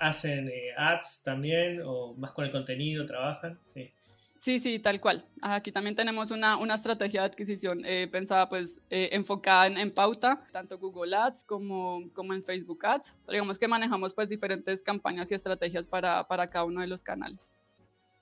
¿hacen 0.00 0.48
eh, 0.48 0.72
ads 0.76 1.22
también 1.24 1.82
o 1.84 2.14
más 2.14 2.32
con 2.32 2.44
el 2.44 2.52
contenido 2.52 3.06
trabajan? 3.06 3.58
Sí. 3.68 3.90
Sí, 4.36 4.60
sí, 4.60 4.78
tal 4.78 5.00
cual. 5.00 5.26
Aquí 5.42 5.72
también 5.72 5.96
tenemos 5.96 6.30
una, 6.30 6.56
una 6.58 6.76
estrategia 6.76 7.22
de 7.22 7.26
adquisición 7.26 7.84
eh, 7.84 8.06
pensada, 8.06 8.48
pues, 8.48 8.80
enfocada 8.88 9.66
en, 9.66 9.90
pauta, 9.92 10.46
tanto 10.52 10.78
Google 10.78 11.16
Ads 11.16 11.42
como, 11.42 12.08
como 12.12 12.34
en 12.34 12.44
Facebook 12.44 12.86
Ads. 12.86 13.16
digamos 13.28 13.58
que 13.58 13.66
manejamos, 13.66 14.14
pues, 14.14 14.28
diferentes 14.28 14.80
campañas 14.80 15.28
y 15.32 15.34
estrategias 15.34 15.86
para, 15.86 16.28
para 16.28 16.48
cada 16.48 16.64
uno 16.66 16.80
de 16.82 16.86
los 16.86 17.02
canales. 17.02 17.52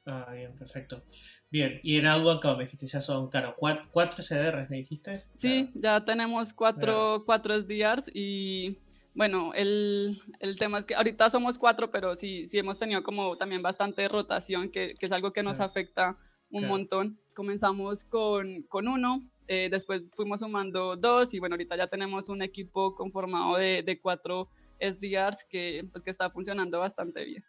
Ah, 0.07 0.33
bien, 0.33 0.55
perfecto. 0.57 1.03
Bien, 1.51 1.81
y 1.83 1.97
en 1.97 2.07
Outbound, 2.07 2.41
como 2.41 2.57
me 2.59 2.65
dijiste, 2.65 2.87
ya 2.87 3.01
son, 3.01 3.29
claro, 3.29 3.55
cuatro, 3.57 3.89
cuatro 3.91 4.23
SDRs, 4.23 4.71
¿me 4.71 4.77
dijiste? 4.77 5.25
Sí, 5.35 5.71
ya 5.75 6.05
tenemos 6.05 6.53
cuatro, 6.53 7.25
cuatro 7.27 7.61
SDRs 7.61 8.11
y 8.15 8.79
bueno, 9.15 9.53
el, 9.55 10.23
el, 10.39 10.57
tema 10.57 10.79
es 10.79 10.85
que 10.85 10.95
ahorita 10.95 11.29
somos 11.29 11.59
cuatro, 11.59 11.91
pero 11.91 12.15
sí, 12.15 12.47
sí 12.47 12.59
hemos 12.59 12.79
tenido 12.79 13.03
como 13.03 13.37
también 13.37 13.63
bastante 13.63 14.07
rotación, 14.09 14.71
que, 14.71 14.95
que 14.95 15.07
es 15.07 15.13
algo 15.13 15.33
que 15.33 15.43
nos 15.43 15.59
afecta 15.59 16.17
un 16.51 16.69
montón. 16.69 17.19
Comenzamos 17.35 18.05
con, 18.05 18.63
con 18.65 18.87
uno, 18.87 19.29
eh, 19.49 19.69
después 19.71 20.03
fuimos 20.13 20.41
sumando 20.41 20.97
dos 20.97 21.35
y 21.35 21.41
bueno, 21.41 21.55
ahorita 21.55 21.77
ya 21.77 21.87
tenemos 21.89 22.29
un 22.29 22.43
equipo 22.43 22.95
conformado 22.95 23.57
de, 23.57 23.83
de 23.83 24.01
cuatro 24.01 24.51
SDRs 24.79 25.45
que, 25.49 25.89
pues, 25.91 26.05
que 26.05 26.11
está 26.11 26.31
funcionando 26.31 26.79
bastante 26.79 27.25
bien. 27.25 27.45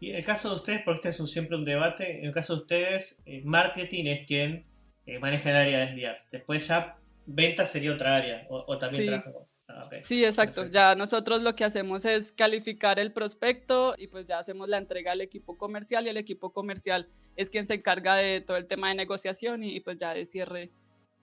Y 0.00 0.10
en 0.10 0.16
el 0.16 0.24
caso 0.24 0.50
de 0.50 0.56
ustedes, 0.56 0.82
porque 0.84 1.08
este 1.08 1.22
es 1.22 1.30
siempre 1.30 1.56
un 1.56 1.64
debate, 1.64 2.20
en 2.20 2.26
el 2.26 2.32
caso 2.32 2.54
de 2.54 2.62
ustedes, 2.62 3.20
eh, 3.26 3.42
marketing 3.44 4.04
es 4.06 4.26
quien 4.26 4.64
eh, 5.06 5.18
maneja 5.18 5.50
el 5.50 5.56
área 5.56 5.78
de 5.80 5.86
SDRs. 5.88 6.30
Después 6.30 6.66
ya 6.68 6.96
venta 7.26 7.66
sería 7.66 7.92
otra 7.92 8.16
área, 8.16 8.46
o, 8.48 8.78
también 8.78 9.04
sí. 9.04 9.32
Ah, 9.70 9.88
sí, 10.02 10.24
exacto. 10.24 10.66
Ya 10.66 10.94
nosotros 10.94 11.42
lo 11.42 11.54
que 11.54 11.64
hacemos 11.64 12.06
es 12.06 12.32
calificar 12.32 12.98
el 12.98 13.12
prospecto 13.12 13.94
y 13.98 14.06
pues 14.06 14.26
ya 14.26 14.38
hacemos 14.38 14.66
la 14.66 14.78
entrega 14.78 15.12
al 15.12 15.20
equipo 15.20 15.58
comercial 15.58 16.06
y 16.06 16.08
el 16.08 16.16
equipo 16.16 16.52
comercial 16.52 17.06
es 17.36 17.50
quien 17.50 17.66
se 17.66 17.74
encarga 17.74 18.16
de 18.16 18.40
todo 18.40 18.56
el 18.56 18.66
tema 18.66 18.88
de 18.88 18.94
negociación 18.94 19.62
y, 19.62 19.80
pues 19.80 19.98
ya 19.98 20.14
de 20.14 20.24
cierre 20.24 20.70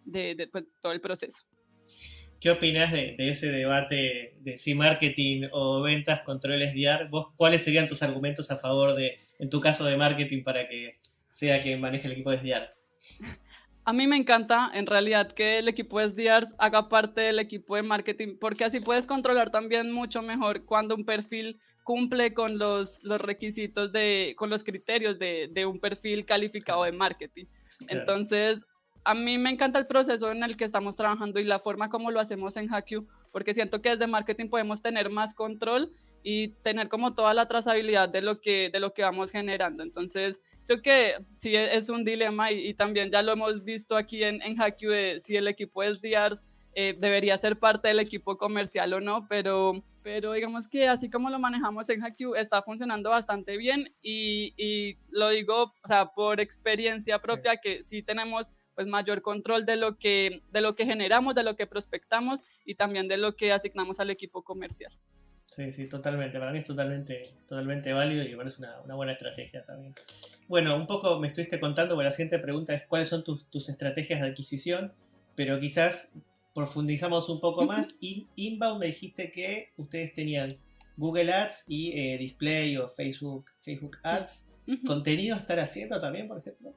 de, 0.05 0.35
de 0.35 0.47
pues, 0.47 0.65
todo 0.79 0.91
el 0.91 1.01
proceso. 1.01 1.43
¿Qué 2.45 2.51
opinas 2.51 2.91
de, 2.91 3.15
ese 3.17 3.49
debate 3.49 4.35
de 4.41 4.55
si 4.55 4.75
marketing 4.75 5.47
o 5.51 5.81
ventas 5.81 6.21
contra 6.21 6.53
el 6.53 6.61
SDR? 6.61 7.09
¿Vos 7.09 7.29
cuáles 7.35 7.63
serían 7.63 7.87
tus 7.87 8.03
argumentos 8.03 8.51
a 8.51 8.57
favor 8.57 8.93
de, 8.93 9.17
en 9.39 9.49
tu 9.49 9.59
caso, 9.59 9.83
de 9.83 9.97
marketing 9.97 10.43
para 10.43 10.67
que 10.69 10.99
sea 11.27 11.59
quien 11.59 11.81
maneje 11.81 12.05
el 12.05 12.13
equipo 12.13 12.29
de 12.29 12.37
SDR? 12.37 12.69
A 13.83 13.93
mí 13.93 14.05
me 14.05 14.15
encanta, 14.15 14.69
en 14.75 14.85
realidad, 14.85 15.31
que 15.31 15.57
el 15.57 15.67
equipo 15.67 15.99
de 15.99 16.09
SDR 16.09 16.45
haga 16.59 16.87
parte 16.87 17.21
del 17.21 17.39
equipo 17.39 17.77
de 17.77 17.81
marketing, 17.81 18.37
porque 18.39 18.63
así 18.63 18.79
puedes 18.79 19.07
controlar 19.07 19.49
también 19.49 19.91
mucho 19.91 20.21
mejor 20.21 20.65
cuando 20.65 20.93
un 20.93 21.03
perfil 21.03 21.59
cumple 21.83 22.35
con 22.35 22.59
los, 22.59 22.99
los 23.01 23.19
requisitos 23.19 23.91
de, 23.91 24.35
con 24.37 24.51
los 24.51 24.63
criterios 24.63 25.17
de, 25.17 25.49
de 25.51 25.65
un 25.65 25.79
perfil 25.79 26.27
calificado 26.27 26.83
de 26.83 26.91
marketing. 26.91 27.45
Entonces, 27.87 28.63
a 29.05 29.13
mí 29.13 29.37
me 29.37 29.51
encanta 29.51 29.77
el 29.77 29.85
proceso 29.85 30.31
en 30.31 30.43
el 30.43 30.57
que 30.57 30.65
estamos 30.65 30.95
trabajando 30.95 31.39
y 31.39 31.43
la 31.43 31.59
forma 31.59 31.89
como 31.89 32.09
lo 32.09 32.19
hacemos 32.19 32.57
en 32.57 32.73
HackU, 32.73 33.07
porque 33.31 33.53
siento 33.53 33.81
que 33.81 33.89
desde 33.89 34.07
marketing 34.07 34.49
podemos 34.49 34.81
tener 34.81 35.11
más 35.11 35.35
control 35.35 35.91
y 36.23 36.49
tener 36.63 36.89
como 36.89 37.13
toda 37.13 37.35
la 37.35 37.47
trazabilidad 37.47 38.09
de 38.09 38.21
lo 38.21 38.41
que, 38.41 38.71
de 38.73 38.79
lo 38.79 38.93
que 38.93 39.03
vamos 39.03 39.29
generando. 39.29 39.83
Entonces, 39.83 40.41
creo 40.65 40.81
que 40.81 41.13
sí 41.37 41.55
es 41.55 41.89
un 41.89 42.03
dilema 42.03 42.51
y, 42.51 42.73
también 42.73 43.11
ya 43.11 43.21
lo 43.21 43.33
hemos 43.33 43.63
visto 43.63 43.95
aquí 43.95 44.23
en, 44.23 44.41
en 44.41 44.59
HackU 44.59 44.89
de 44.89 45.19
si 45.19 45.35
el 45.35 45.47
equipo 45.47 45.83
de 45.83 45.93
SDRs 45.93 46.43
eh, 46.73 46.95
debería 46.97 47.37
ser 47.37 47.59
parte 47.59 47.87
del 47.87 47.99
equipo 47.99 48.37
comercial 48.39 48.91
o 48.91 48.99
no, 48.99 49.27
pero, 49.29 49.83
pero 50.01 50.33
digamos 50.33 50.67
que 50.67 50.87
así 50.87 51.11
como 51.11 51.29
lo 51.29 51.37
manejamos 51.37 51.87
en 51.89 52.03
HackU 52.03 52.33
está 52.33 52.63
funcionando 52.63 53.11
bastante 53.11 53.55
bien 53.55 53.93
y, 54.01 54.55
y 54.57 54.97
lo 55.09 55.29
digo 55.29 55.73
o 55.83 55.87
sea, 55.87 56.07
por 56.07 56.41
experiencia 56.41 57.19
propia 57.19 57.57
que 57.57 57.83
sí 57.83 58.01
tenemos 58.01 58.49
pues 58.75 58.87
mayor 58.87 59.21
control 59.21 59.65
de 59.65 59.77
lo 59.77 59.97
que, 59.97 60.41
de 60.51 60.61
lo 60.61 60.75
que 60.75 60.85
generamos, 60.85 61.33
de 61.33 61.43
lo 61.43 61.55
que 61.55 61.65
prospectamos 61.65 62.41
y 62.65 62.75
también 62.75 63.07
de 63.07 63.17
lo 63.17 63.35
que 63.35 63.51
asignamos 63.51 63.99
al 63.99 64.09
equipo 64.09 64.43
comercial. 64.43 64.91
Sí, 65.55 65.71
sí, 65.71 65.87
totalmente. 65.87 66.37
Para 66.37 66.51
mí 66.51 66.59
es 66.59 66.65
totalmente, 66.65 67.31
totalmente 67.47 67.93
válido 67.93 68.23
y 68.23 68.31
me 68.31 68.37
parece 68.37 68.61
una, 68.61 68.81
una 68.81 68.95
buena 68.95 69.13
estrategia 69.13 69.63
también. 69.63 69.95
Bueno, 70.47 70.75
un 70.75 70.85
poco 70.85 71.17
me 71.19 71.27
estuviste 71.27 71.59
contando, 71.59 71.95
porque 71.95 72.05
la 72.05 72.11
siguiente 72.11 72.39
pregunta 72.39 72.73
es 72.73 72.83
cuáles 72.85 73.07
son 73.07 73.23
tus, 73.23 73.45
tus 73.49 73.69
estrategias 73.69 74.21
de 74.21 74.27
adquisición, 74.27 74.91
pero 75.35 75.59
quizás 75.59 76.13
profundizamos 76.53 77.29
un 77.29 77.39
poco 77.39 77.65
más. 77.65 77.95
In, 78.01 78.27
inbound 78.35 78.79
me 78.79 78.87
dijiste 78.87 79.31
que 79.31 79.69
ustedes 79.77 80.13
tenían 80.13 80.57
Google 80.97 81.31
Ads 81.31 81.65
y 81.67 81.91
eh, 81.99 82.17
Display 82.17 82.77
o 82.77 82.89
Facebook, 82.89 83.45
Facebook 83.59 83.97
Ads. 84.03 84.49
¿Contenido 84.85 85.37
estar 85.37 85.59
haciendo 85.59 86.01
también, 86.01 86.27
por 86.27 86.39
ejemplo? 86.39 86.73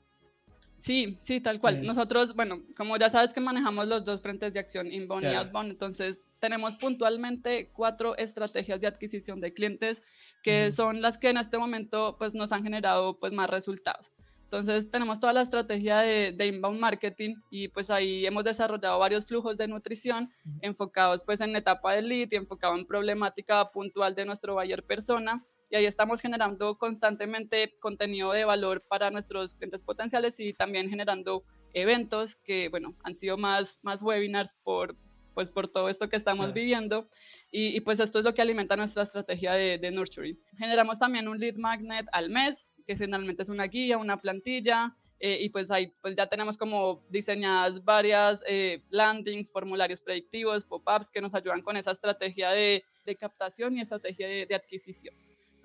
Sí, 0.78 1.18
sí, 1.22 1.40
tal 1.40 1.60
cual. 1.60 1.84
Nosotros, 1.84 2.34
bueno, 2.34 2.62
como 2.76 2.96
ya 2.96 3.10
sabes 3.10 3.32
que 3.32 3.40
manejamos 3.40 3.88
los 3.88 4.04
dos 4.04 4.22
frentes 4.22 4.52
de 4.52 4.60
acción, 4.60 4.92
inbound 4.92 5.24
y 5.24 5.34
outbound, 5.34 5.72
entonces 5.72 6.20
tenemos 6.38 6.76
puntualmente 6.76 7.70
cuatro 7.72 8.16
estrategias 8.16 8.80
de 8.80 8.86
adquisición 8.86 9.40
de 9.40 9.52
clientes 9.52 10.02
que 10.42 10.70
son 10.70 11.02
las 11.02 11.18
que 11.18 11.30
en 11.30 11.36
este 11.36 11.58
momento 11.58 12.16
pues 12.16 12.32
nos 12.32 12.52
han 12.52 12.62
generado 12.62 13.18
pues 13.18 13.32
más 13.32 13.50
resultados. 13.50 14.10
Entonces 14.44 14.90
tenemos 14.90 15.20
toda 15.20 15.34
la 15.34 15.42
estrategia 15.42 15.98
de, 15.98 16.32
de, 16.32 16.46
inbound 16.46 16.80
marketing 16.80 17.34
y 17.50 17.68
pues 17.68 17.90
ahí 17.90 18.24
hemos 18.24 18.44
desarrollado 18.44 18.98
varios 18.98 19.26
flujos 19.26 19.58
de 19.58 19.68
nutrición 19.68 20.30
enfocados 20.62 21.22
pues 21.24 21.42
en 21.42 21.54
etapa 21.54 21.92
de 21.92 22.02
lead 22.02 22.28
y 22.30 22.36
enfocado 22.36 22.74
en 22.74 22.86
problemática 22.86 23.70
puntual 23.70 24.14
de 24.14 24.24
nuestro 24.24 24.54
buyer 24.54 24.82
persona 24.84 25.44
y 25.70 25.76
ahí 25.76 25.84
estamos 25.84 26.20
generando 26.20 26.76
constantemente 26.78 27.76
contenido 27.80 28.32
de 28.32 28.44
valor 28.44 28.82
para 28.88 29.10
nuestros 29.10 29.54
clientes 29.54 29.82
potenciales 29.82 30.38
y 30.40 30.52
también 30.52 30.88
generando 30.88 31.44
eventos 31.72 32.36
que 32.36 32.68
bueno 32.68 32.94
han 33.02 33.14
sido 33.14 33.36
más, 33.36 33.80
más 33.82 34.02
webinars 34.02 34.54
por, 34.62 34.96
pues 35.34 35.50
por 35.50 35.68
todo 35.68 35.88
esto 35.88 36.08
que 36.08 36.16
estamos 36.16 36.52
viviendo 36.52 37.08
y, 37.50 37.76
y, 37.76 37.80
pues 37.80 37.98
esto 38.00 38.18
es 38.18 38.24
lo 38.24 38.34
que 38.34 38.42
alimenta 38.42 38.76
nuestra 38.76 39.04
estrategia 39.04 39.54
de, 39.54 39.78
de 39.78 39.90
nurturing. 39.90 40.38
Generamos 40.58 40.98
también 40.98 41.28
un 41.28 41.38
lead 41.38 41.54
magnet 41.56 42.06
al 42.12 42.28
mes 42.28 42.66
que 42.84 42.96
generalmente 42.96 43.42
es 43.42 43.48
una 43.48 43.64
guía, 43.64 43.96
una 43.96 44.18
plantilla, 44.18 44.96
eh, 45.20 45.38
y 45.40 45.48
pues 45.48 45.70
ahí 45.70 45.92
pues 46.00 46.14
ya 46.14 46.28
tenemos 46.28 46.56
como 46.56 47.04
diseñadas 47.08 47.84
varias 47.84 48.42
eh, 48.46 48.84
landings, 48.88 49.50
formularios 49.50 50.00
predictivos, 50.00 50.64
pop-ups 50.64 51.10
que 51.10 51.20
nos 51.20 51.34
ayudan 51.34 51.60
con 51.60 51.76
esa 51.76 51.90
estrategia 51.90 52.50
de, 52.50 52.84
de 53.04 53.16
captación 53.16 53.76
y 53.76 53.80
estrategia 53.80 54.28
de, 54.28 54.46
de, 54.46 54.54
adquisición. 54.54 55.14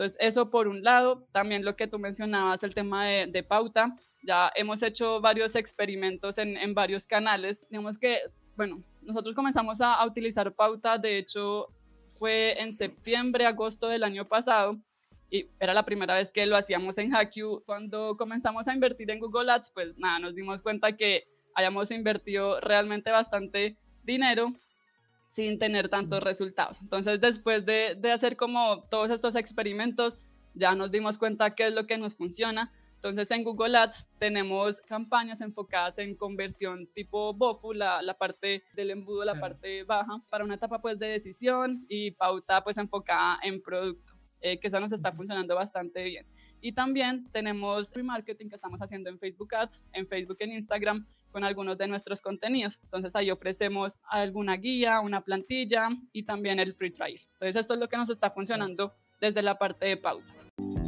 Entonces, 0.04 0.18
eso 0.20 0.50
por 0.50 0.68
un 0.68 0.84
lado, 0.84 1.26
también 1.32 1.64
lo 1.64 1.78
que 1.78 1.88
tú 1.88 1.98
mencionabas, 1.98 2.62
el 2.64 2.74
tema 2.74 3.06
de, 3.06 3.28
de 3.28 3.42
pauta, 3.42 3.96
ya 4.22 4.52
hemos 4.54 4.82
hecho 4.84 5.22
varios 5.22 5.56
experimentos 5.56 6.38
en, 6.38 6.58
en, 6.58 6.74
varios 6.74 7.08
canales. 7.08 7.62
Digamos 7.70 7.98
que, 7.98 8.20
bueno, 8.58 8.84
nosotros 9.02 9.34
comenzamos 9.34 9.80
a, 9.80 9.94
a 9.94 10.06
utilizar 10.06 10.54
pauta, 10.54 10.98
de 10.98 11.18
hecho, 11.18 11.70
fue 12.20 12.62
en 12.62 12.74
septiembre, 12.74 13.46
agosto 13.46 13.88
del 13.88 14.04
año 14.04 14.28
pasado, 14.28 14.78
y 15.30 15.48
era 15.58 15.74
la 15.74 15.86
primera 15.86 16.16
vez 16.16 16.34
que 16.34 16.46
lo 16.46 16.58
hacíamos 16.58 16.98
en 16.98 17.16
HackU. 17.16 17.64
Cuando 17.66 18.18
comenzamos 18.18 18.68
a 18.68 18.74
invertir 18.74 19.10
en 19.10 19.22
Google 19.22 19.54
Ads, 19.54 19.72
pues 19.74 19.98
nada, 19.98 20.20
nos 20.20 20.36
dimos 20.36 20.62
cuenta 20.62 20.98
que 20.98 21.24
hayamos 21.56 21.92
invertido 21.92 22.60
realmente 22.60 23.10
bastante 23.10 23.78
dinero 24.04 24.52
sin 25.34 25.58
tener 25.58 25.90
tantos 25.90 26.22
resultados. 26.22 26.80
Entonces, 26.80 27.20
después 27.20 27.66
de, 27.66 27.98
de 28.00 28.12
hacer 28.12 28.38
como 28.38 28.84
todos 28.84 29.10
estos 29.10 29.36
experimentos, 29.36 30.16
ya 30.54 30.76
nos 30.76 30.92
dimos 30.92 31.18
cuenta 31.18 31.56
qué 31.56 31.66
es 31.66 31.74
lo 31.74 31.88
que 31.88 31.98
nos 31.98 32.14
funciona. 32.14 32.72
Entonces, 32.98 33.32
en 33.32 33.44
Google 33.44 33.76
Ads 33.76 34.06
tenemos 34.20 34.80
campañas 34.82 35.42
enfocadas 35.42 35.98
en 35.98 36.16
conversión 36.16 36.86
tipo 36.94 37.34
BOFU, 37.34 37.74
la, 37.74 38.04
la 38.04 38.16
parte 38.16 38.64
del 38.76 38.92
embudo, 38.92 39.26
la 39.26 39.40
parte 39.40 39.84
baja, 39.86 40.22
para 40.30 40.44
una 40.44 40.54
etapa 40.54 40.80
pues 40.80 41.00
de 41.00 41.08
decisión 41.08 41.84
y 41.90 42.12
pauta 42.12 42.64
pues 42.64 42.78
enfocada 42.78 43.40
en 43.42 43.60
producto. 43.60 44.14
Eh, 44.40 44.60
que 44.60 44.68
eso 44.68 44.80
nos 44.80 44.92
está 44.92 45.12
funcionando 45.14 45.56
bastante 45.56 46.04
bien. 46.04 46.28
Y 46.62 46.74
también 46.74 47.28
tenemos 47.32 47.92
remarketing 47.92 48.50
que 48.50 48.56
estamos 48.56 48.80
haciendo 48.80 49.10
en 49.10 49.18
Facebook 49.18 49.56
Ads, 49.56 49.84
en 49.94 50.06
Facebook, 50.06 50.38
en 50.42 50.52
Instagram, 50.52 51.08
con 51.34 51.44
algunos 51.44 51.78
de 51.78 51.88
nuestros 51.88 52.22
contenidos. 52.22 52.80
Entonces 52.84 53.14
ahí 53.16 53.30
ofrecemos 53.30 53.98
alguna 54.04 54.56
guía, 54.56 55.02
una 55.02 55.22
plantilla 55.22 55.90
y 56.14 56.24
también 56.24 56.60
el 56.60 56.74
free 56.74 56.92
trial. 56.92 57.20
Entonces 57.34 57.58
esto 57.58 57.74
es 57.74 57.80
lo 57.82 57.90
que 57.90 57.98
nos 57.98 58.10
está 58.10 58.32
funcionando 58.32 58.94
desde 59.20 59.42
la 59.42 59.58
parte 59.58 59.88
de 59.88 59.98
pauta. 59.98 60.32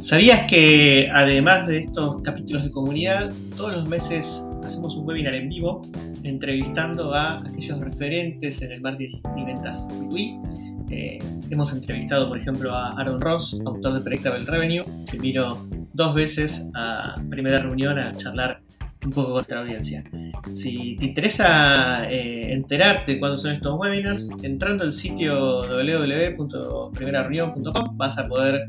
¿Sabías 0.00 0.48
que 0.48 1.10
además 1.12 1.66
de 1.66 1.80
estos 1.80 2.22
capítulos 2.22 2.64
de 2.64 2.70
comunidad, 2.70 3.32
todos 3.56 3.74
los 3.76 3.88
meses 3.88 4.48
hacemos 4.64 4.94
un 4.94 5.06
webinar 5.06 5.34
en 5.34 5.48
vivo 5.48 5.82
entrevistando 6.22 7.12
a 7.12 7.40
aquellos 7.40 7.80
referentes 7.80 8.62
en 8.62 8.72
el 8.72 8.80
marketing 8.80 9.20
y 9.36 9.44
ventas 9.44 9.90
B2B 9.92 10.66
eh, 10.90 11.18
hemos 11.50 11.72
entrevistado, 11.72 12.28
por 12.28 12.38
ejemplo, 12.38 12.72
a 12.72 12.92
Aaron 12.92 13.20
Ross, 13.20 13.60
autor 13.66 13.94
de 13.94 14.00
Predictable 14.00 14.44
Revenue, 14.44 14.84
que 15.10 15.18
vino 15.18 15.66
dos 15.92 16.14
veces 16.14 16.64
a 16.74 17.14
primera 17.28 17.58
reunión 17.58 17.98
a 17.98 18.14
charlar 18.14 18.60
un 19.04 19.10
poco 19.10 19.26
con 19.26 19.34
nuestra 19.34 19.60
audiencia. 19.60 20.04
Si 20.54 20.94
te 20.96 21.06
interesa 21.06 22.08
eh, 22.10 22.52
enterarte 22.52 23.18
cuándo 23.18 23.36
son 23.36 23.50
estos 23.52 23.78
webinars, 23.78 24.30
entrando 24.42 24.84
al 24.84 24.92
sitio 24.92 25.66
www.primerareunión.com 25.66 27.96
vas 27.96 28.16
a 28.18 28.26
poder, 28.26 28.64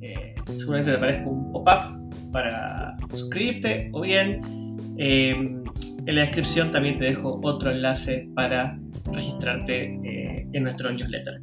eh, 0.00 0.34
seguramente 0.56 0.92
te 0.92 0.96
aparezca 0.96 1.28
un 1.28 1.52
pop-up 1.52 2.30
para 2.32 2.96
suscribirte 3.12 3.90
o 3.92 4.00
bien 4.02 4.40
en 4.98 5.64
la 6.06 6.22
descripción 6.22 6.70
también 6.70 6.96
te 6.96 7.04
dejo 7.04 7.38
otro 7.42 7.70
enlace 7.70 8.30
para 8.34 8.78
registrarte 9.12 10.00
en 10.52 10.62
nuestro 10.62 10.90
newsletter 10.90 11.42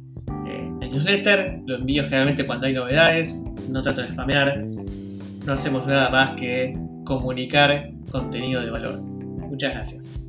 newsletter, 0.94 1.60
lo 1.66 1.76
envío 1.76 2.04
generalmente 2.04 2.46
cuando 2.46 2.66
hay 2.66 2.72
novedades, 2.72 3.44
no 3.68 3.82
trato 3.82 4.02
de 4.02 4.12
spamear, 4.12 4.64
no 5.44 5.52
hacemos 5.52 5.86
nada 5.86 6.08
más 6.10 6.36
que 6.36 6.78
comunicar 7.04 7.90
contenido 8.10 8.62
de 8.62 8.70
valor. 8.70 9.13
Muchas 9.54 9.72
gracias. 9.72 10.20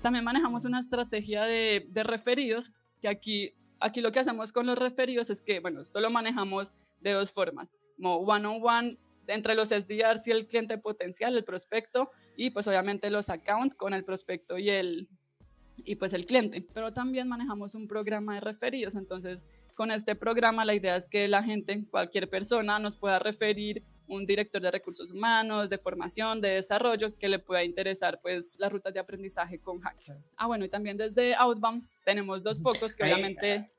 También 0.00 0.24
manejamos 0.24 0.64
una 0.64 0.78
estrategia 0.78 1.42
de, 1.42 1.88
de 1.90 2.02
referidos, 2.04 2.70
que 3.02 3.08
aquí, 3.08 3.54
aquí 3.80 4.00
lo 4.00 4.12
que 4.12 4.20
hacemos 4.20 4.52
con 4.52 4.66
los 4.66 4.78
referidos 4.78 5.28
es 5.30 5.42
que, 5.42 5.58
bueno, 5.58 5.80
esto 5.80 5.98
lo 5.98 6.10
manejamos 6.10 6.70
de 7.00 7.14
dos 7.14 7.32
formas, 7.32 7.74
como 7.96 8.18
one-on-one 8.18 8.96
entre 9.26 9.56
los 9.56 9.70
SDRs 9.70 10.28
y 10.28 10.30
el 10.30 10.46
cliente 10.46 10.78
potencial, 10.78 11.36
el 11.36 11.42
prospecto, 11.42 12.12
y 12.36 12.50
pues 12.50 12.68
obviamente 12.68 13.10
los 13.10 13.30
accounts 13.30 13.74
con 13.74 13.92
el 13.92 14.04
prospecto 14.04 14.56
y 14.56 14.70
el, 14.70 15.08
y 15.78 15.96
pues 15.96 16.12
el 16.12 16.26
cliente. 16.26 16.64
Pero 16.72 16.92
también 16.92 17.26
manejamos 17.26 17.74
un 17.74 17.88
programa 17.88 18.34
de 18.34 18.40
referidos, 18.40 18.94
entonces 18.94 19.48
con 19.74 19.90
este 19.90 20.14
programa 20.14 20.64
la 20.64 20.74
idea 20.74 20.94
es 20.94 21.08
que 21.08 21.26
la 21.26 21.42
gente, 21.42 21.84
cualquier 21.90 22.30
persona, 22.30 22.78
nos 22.78 22.94
pueda 22.96 23.18
referir 23.18 23.82
un 24.08 24.26
director 24.26 24.60
de 24.60 24.70
recursos 24.70 25.10
humanos, 25.10 25.70
de 25.70 25.78
formación, 25.78 26.40
de 26.40 26.50
desarrollo, 26.50 27.16
que 27.16 27.28
le 27.28 27.38
pueda 27.38 27.62
interesar 27.62 28.20
pues 28.20 28.50
las 28.56 28.72
rutas 28.72 28.92
de 28.92 29.00
aprendizaje 29.00 29.60
con 29.60 29.80
Hack. 29.80 29.96
Ah, 30.36 30.46
bueno, 30.46 30.64
y 30.64 30.68
también 30.68 30.96
desde 30.96 31.34
Outbound 31.34 31.86
tenemos 32.04 32.42
dos 32.42 32.60
focos 32.60 32.94
que 32.94 33.04
obviamente... 33.04 33.70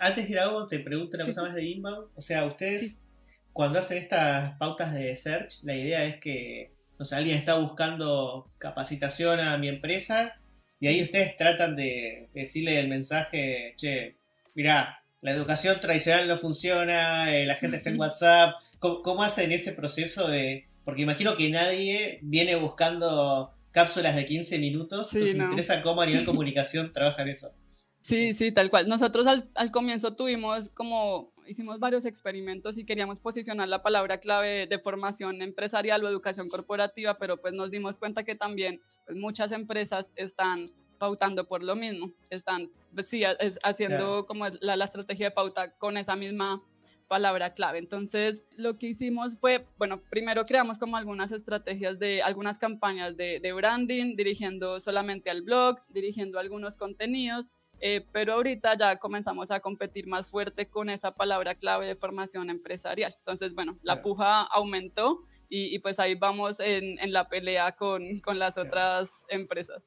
Antes 0.00 0.26
de 0.26 0.32
ir 0.32 0.38
a 0.38 0.44
Outbound, 0.44 0.68
te 0.68 0.78
pregunto 0.80 1.16
una 1.16 1.26
cosa 1.26 1.42
más 1.42 1.54
de 1.54 1.64
Inbound. 1.64 2.08
O 2.14 2.20
sea, 2.20 2.44
ustedes 2.44 3.04
cuando 3.52 3.78
hacen 3.78 3.98
estas 3.98 4.56
pautas 4.58 4.94
de 4.94 5.14
search, 5.16 5.62
la 5.64 5.74
idea 5.74 6.04
es 6.04 6.18
que, 6.18 6.74
o 6.98 7.04
sea, 7.04 7.18
alguien 7.18 7.36
está 7.38 7.54
buscando 7.54 8.50
capacitación 8.58 9.40
a 9.40 9.56
mi 9.58 9.68
empresa 9.68 10.40
y 10.78 10.86
ahí 10.86 11.02
ustedes 11.02 11.36
tratan 11.36 11.76
de 11.76 12.30
decirle 12.32 12.80
el 12.80 12.88
mensaje, 12.88 13.74
che, 13.76 14.16
mirá, 14.54 15.04
la 15.20 15.32
educación 15.32 15.78
tradicional 15.80 16.26
no 16.26 16.38
funciona, 16.38 17.34
eh, 17.34 17.44
la 17.44 17.56
gente 17.56 17.76
está 17.76 17.90
en 17.90 18.00
WhatsApp. 18.00 18.54
¿Cómo, 18.80 19.22
hacen 19.22 19.52
ese 19.52 19.72
proceso 19.72 20.28
de...? 20.28 20.68
Porque 20.84 21.02
imagino 21.02 21.36
que 21.36 21.50
nadie 21.50 22.18
viene 22.22 22.56
buscando 22.56 23.52
cápsulas 23.70 24.16
de 24.16 24.26
15 24.26 24.58
minutos, 24.58 25.12
entonces 25.12 25.36
me 25.36 25.44
interesa 25.44 25.82
cómo 25.82 26.00
a 26.00 26.06
nivel 26.06 26.24
comunicación 26.24 26.90
trabajan 26.92 27.28
eso. 27.28 27.52
Sí, 28.00 28.32
sí, 28.32 28.50
tal 28.50 28.70
cual. 28.70 28.88
Nosotros 28.88 29.26
al, 29.26 29.50
al, 29.54 29.70
comienzo 29.70 30.14
tuvimos 30.16 30.70
como, 30.70 31.34
hicimos 31.46 31.78
varios 31.78 32.06
experimentos 32.06 32.78
y 32.78 32.86
queríamos 32.86 33.20
posicionar 33.20 33.68
la 33.68 33.82
palabra 33.82 34.18
clave 34.18 34.66
de 34.66 34.78
formación 34.78 35.42
empresarial 35.42 36.02
o 36.02 36.08
educación 36.08 36.48
corporativa, 36.48 37.18
pero 37.18 37.36
pues 37.36 37.52
nos 37.52 37.70
dimos 37.70 37.98
cuenta 37.98 38.24
que 38.24 38.34
también 38.34 38.80
pues, 39.04 39.18
muchas 39.18 39.52
empresas 39.52 40.12
están 40.16 40.70
pautando 40.98 41.46
por 41.46 41.62
lo 41.62 41.76
mismo, 41.76 42.12
están 42.30 42.70
pues, 42.94 43.08
sí, 43.08 43.22
haciendo 43.62 44.26
como 44.26 44.48
la, 44.60 44.76
la 44.76 44.84
estrategia 44.86 45.26
de 45.26 45.32
pauta 45.32 45.72
con 45.72 45.96
esa 45.98 46.16
misma 46.16 46.62
palabra 47.10 47.54
clave. 47.54 47.78
Entonces, 47.78 48.40
lo 48.56 48.78
que 48.78 48.86
hicimos 48.86 49.36
fue, 49.36 49.66
bueno, 49.78 50.00
primero 50.10 50.46
creamos 50.46 50.78
como 50.78 50.96
algunas 50.96 51.32
estrategias 51.32 51.98
de 51.98 52.22
algunas 52.22 52.56
campañas 52.56 53.16
de, 53.16 53.40
de 53.40 53.52
branding, 53.52 54.14
dirigiendo 54.14 54.78
solamente 54.78 55.28
al 55.28 55.42
blog, 55.42 55.80
dirigiendo 55.88 56.38
algunos 56.38 56.76
contenidos 56.76 57.50
eh, 57.82 58.04
pero 58.12 58.34
ahorita 58.34 58.76
ya 58.78 58.96
comenzamos 58.98 59.50
a 59.50 59.60
competir 59.60 60.06
más 60.06 60.28
fuerte 60.28 60.66
con 60.66 60.90
esa 60.90 61.12
palabra 61.12 61.54
clave 61.54 61.86
de 61.86 61.96
formación 61.96 62.50
empresarial. 62.50 63.14
Entonces, 63.18 63.54
bueno, 63.54 63.78
la 63.82 64.02
puja 64.02 64.42
aumentó 64.42 65.24
y, 65.48 65.78
pues 65.80 65.98
ahí 65.98 66.14
vamos 66.14 66.60
en, 66.60 66.98
en 67.00 67.12
la 67.12 67.28
pelea 67.28 67.72
con, 67.72 68.20
con 68.20 68.38
las 68.38 68.56
otras 68.56 69.10
empresas. 69.30 69.82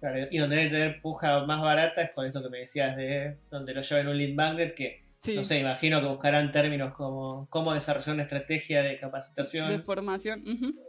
Claro, 0.00 0.28
y 0.30 0.38
donde 0.38 0.56
debe 0.56 0.70
tener 0.70 1.02
puja 1.02 1.44
más 1.44 1.60
barata 1.60 2.02
es 2.02 2.12
con 2.12 2.24
eso 2.24 2.40
que 2.40 2.48
me 2.48 2.58
decías 2.58 2.96
de 2.96 3.36
donde 3.50 3.74
lo 3.74 3.82
llevan 3.82 4.08
un 4.08 4.16
lead 4.16 4.34
magnet 4.34 4.74
que 4.74 5.02
no 5.26 5.44
sé, 5.44 5.58
imagino 5.58 6.00
que 6.00 6.06
buscarán 6.06 6.52
términos 6.52 6.94
como 6.94 7.48
cómo 7.50 7.74
desarrollar 7.74 8.14
una 8.14 8.22
estrategia 8.22 8.82
de 8.82 8.98
capacitación. 8.98 9.68
De 9.68 9.80
formación, 9.80 10.42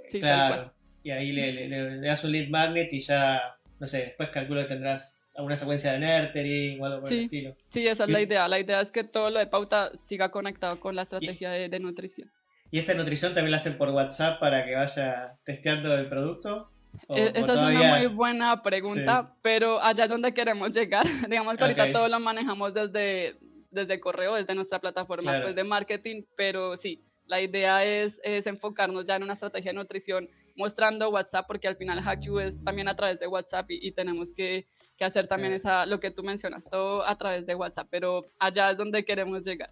sí, 0.08 0.20
claro. 0.20 0.74
Y 1.02 1.12
ahí 1.12 1.32
le, 1.32 1.68
le, 1.68 2.02
das 2.02 2.24
un 2.24 2.32
lead 2.32 2.50
magnet 2.50 2.92
y 2.94 3.00
ya, 3.00 3.58
no 3.80 3.88
sé, 3.88 4.00
después 4.00 4.30
calculo 4.30 4.62
que 4.62 4.68
tendrás 4.68 5.20
alguna 5.36 5.56
secuencia 5.56 5.94
de 5.94 6.00
nurturing 6.00 6.82
o 6.82 6.86
algo 6.86 7.02
por 7.02 7.12
el 7.12 7.20
estilo. 7.20 7.56
Sí, 7.70 7.88
esa 7.88 8.04
es 8.04 8.10
la 8.10 8.22
idea. 8.22 8.48
La 8.48 8.60
idea 8.60 8.82
es 8.82 8.92
que 8.92 9.04
todo 9.04 9.30
lo 9.30 9.40
de 9.40 9.48
pauta 9.48 9.92
siga 9.96 10.30
conectado 10.30 10.80
con 10.80 10.96
la 10.96 11.04
estrategia 11.04 11.50
de, 11.52 11.80
nutrición. 11.80 12.30
¿Y 12.72 12.80
esa 12.80 12.94
nutrición 12.94 13.34
también 13.34 13.52
la 13.52 13.58
hacen 13.58 13.78
por 13.78 13.90
WhatsApp 13.90 14.40
para 14.40 14.66
que 14.66 14.76
vaya 14.76 15.38
testeando 15.46 15.96
el 15.96 16.08
producto? 16.08 16.70
E, 17.08 17.32
esa 17.36 17.54
es 17.54 17.60
una 17.60 17.98
muy 17.98 18.08
buena 18.08 18.62
pregunta, 18.62 19.34
pero 19.42 19.82
allá 19.82 20.04
es 20.04 20.10
donde 20.10 20.34
queremos 20.34 20.72
llegar. 20.72 21.06
Digamos 21.30 21.56
que 21.56 21.64
ahorita 21.64 21.92
todo 21.94 22.08
lo 22.08 22.20
manejamos 22.20 22.74
desde, 22.74 23.38
desde 23.72 24.00
correo, 24.00 24.36
desde 24.36 24.56
nuestra 24.56 24.80
plataforma 24.80 25.42
pues, 25.42 25.56
de 25.56 25.64
marketing, 25.64 26.24
pero 26.36 26.76
sí, 26.78 27.04
la 27.26 27.42
idea 27.42 27.86
es, 27.86 28.20
es, 28.24 28.48
enfocarnos 28.48 29.06
ya 29.06 29.16
en 29.16 29.24
una 29.24 29.34
estrategia 29.34 29.72
de 29.72 29.78
nutrición 29.78 30.30
mostrando 30.56 31.10
WhatsApp, 31.10 31.46
porque 31.48 31.68
al 31.68 31.78
final 31.78 32.00
HackU 32.00 32.40
es 32.40 32.62
también 32.64 32.88
a 32.88 32.96
través 32.96 33.20
de 33.20 33.28
WhatsApp 33.28 33.68
y, 33.70 33.92
tenemos 33.92 34.34
que, 34.34 34.68
que, 34.98 35.06
hacer 35.06 35.28
también 35.28 35.54
esa, 35.54 35.86
lo 35.86 36.00
que 36.00 36.12
tú 36.12 36.24
mencionas, 36.24 36.68
todo 36.70 37.06
a 37.06 37.18
través 37.18 37.46
de 37.46 37.56
WhatsApp, 37.56 37.88
pero 37.90 38.26
allá 38.40 38.72
es 38.72 38.78
donde 38.78 39.06
queremos 39.06 39.44
llegar. 39.44 39.72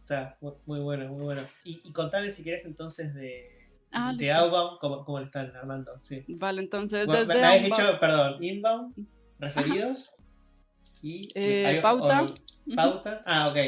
Está 0.00 0.36
muy 0.66 0.80
bueno, 0.80 1.08
muy 1.08 1.22
bueno. 1.22 1.46
Y, 1.64 1.80
y 1.84 1.92
contame 1.92 2.30
si 2.30 2.42
quieres 2.42 2.64
entonces 2.64 3.14
de, 3.14 3.68
ah, 3.92 4.12
de 4.16 4.32
Outbound, 4.32 4.78
¿cómo, 4.80 5.18
lo 5.20 5.24
están 5.24 5.54
armando? 5.54 5.92
Sí. 6.02 6.24
Vale, 6.26 6.60
entonces 6.60 7.06
desde 7.06 7.26
me 7.26 7.44
habéis 7.44 7.64
dicho, 7.64 7.98
perdón, 8.00 8.42
Inbound, 8.42 9.06
referidos 9.38 10.16
y... 11.02 11.28
Eh, 11.34 11.80
pauta. 11.82 12.26
Pauta. 12.74 13.22
Ah, 13.26 13.48
ok. 13.48 13.58